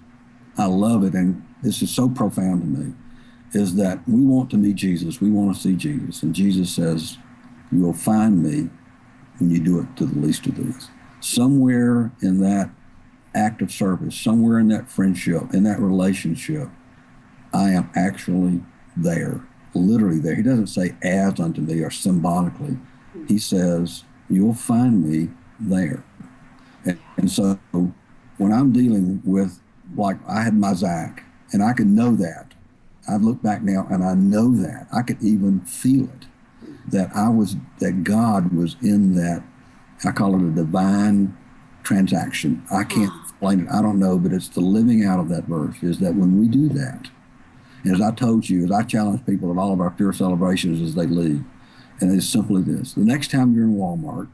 [0.57, 2.95] I love it, and this is so profound to me,
[3.53, 5.21] is that we want to meet Jesus.
[5.21, 6.23] We want to see Jesus.
[6.23, 7.19] And Jesus says,
[7.73, 8.71] You will find me
[9.39, 10.89] when you do it to the least of these.
[11.21, 12.71] Somewhere in that
[13.35, 16.69] act of service, somewhere in that friendship, in that relationship,
[17.53, 18.63] I am actually
[18.97, 20.35] there, literally there.
[20.35, 22.79] He doesn't say as unto me or symbolically.
[23.27, 26.05] He says, You'll find me there.
[26.85, 27.59] And, and so
[28.39, 29.61] when I'm dealing with,
[29.97, 32.55] like, I had my Zach, and I can know that.
[33.09, 34.87] I look back now and I know that.
[34.93, 36.27] I could even feel it
[36.89, 39.43] that I was, that God was in that.
[40.05, 41.37] I call it a divine
[41.83, 42.63] transaction.
[42.73, 43.69] I can't explain it.
[43.71, 46.49] I don't know, but it's the living out of that verse is that when we
[46.49, 47.09] do that,
[47.91, 50.95] as I told you, as I challenge people at all of our pure celebrations as
[50.95, 51.45] they leave,
[52.01, 54.29] and it's simply this the next time you're in Walmart,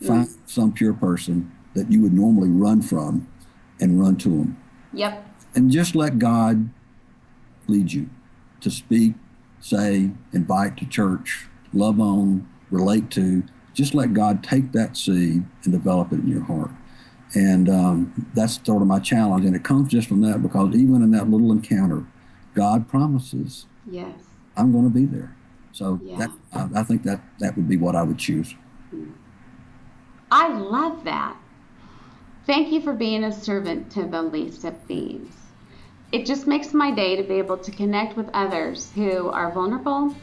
[0.00, 3.28] find some pure person that you would normally run from
[3.80, 4.62] and run to them.
[4.92, 5.24] Yep.
[5.54, 6.70] And just let God
[7.68, 8.08] lead you
[8.60, 9.14] to speak,
[9.60, 13.44] say, invite to church, love on, relate to.
[13.74, 16.70] Just let God take that seed and develop it in your heart.
[17.34, 19.44] And um, that's sort of my challenge.
[19.44, 22.06] And it comes just from that because even in that little encounter,
[22.54, 24.14] God promises, yes,
[24.56, 25.36] I'm going to be there.
[25.72, 26.16] So yeah.
[26.16, 28.54] that, I, I think that that would be what I would choose.
[30.30, 31.36] I love that.
[32.46, 35.47] Thank you for being a servant to the least of these.
[36.10, 40.14] It just makes my day to be able to connect with others who are vulnerable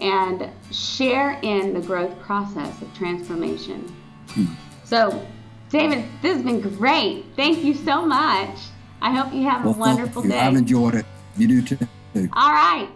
[0.00, 3.94] and share in the growth process of transformation.
[4.30, 4.46] Hmm.
[4.84, 5.26] So,
[5.70, 7.24] David, this has been great.
[7.36, 8.58] Thank you so much.
[9.00, 10.38] I hope you have well, a wonderful day.
[10.38, 11.06] I've enjoyed it.
[11.36, 11.78] You do too.
[12.32, 12.88] All right.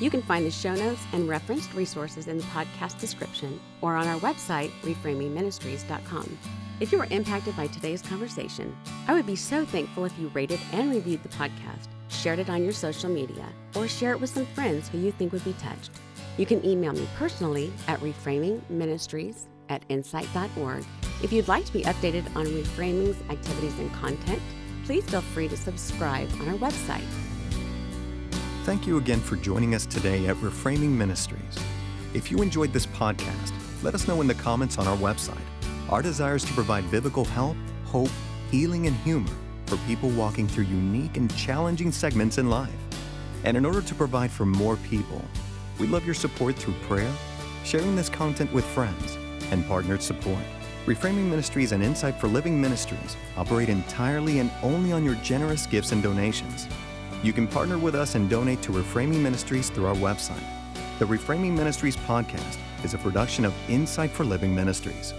[0.00, 4.08] You can find the show notes and referenced resources in the podcast description or on
[4.08, 6.38] our website, reframingministries.com.
[6.80, 10.58] If you were impacted by today's conversation, I would be so thankful if you rated
[10.72, 13.46] and reviewed the podcast, shared it on your social media,
[13.76, 15.92] or share it with some friends who you think would be touched.
[16.36, 20.84] You can email me personally at reframingministries at insight.org.
[21.22, 24.42] If you'd like to be updated on Reframing's activities and content,
[24.84, 27.06] please feel free to subscribe on our website.
[28.64, 31.56] Thank you again for joining us today at Reframing Ministries.
[32.14, 33.52] If you enjoyed this podcast,
[33.82, 35.53] let us know in the comments on our website.
[35.90, 38.10] Our desire is to provide biblical help, hope,
[38.50, 39.30] healing, and humor
[39.66, 42.70] for people walking through unique and challenging segments in life.
[43.44, 45.22] And in order to provide for more people,
[45.78, 47.12] we love your support through prayer,
[47.64, 49.18] sharing this content with friends,
[49.50, 50.42] and partnered support.
[50.86, 55.92] Reframing Ministries and Insight for Living Ministries operate entirely and only on your generous gifts
[55.92, 56.66] and donations.
[57.22, 60.44] You can partner with us and donate to Reframing Ministries through our website.
[60.98, 65.12] The Reframing Ministries podcast is a production of Insight for Living Ministries.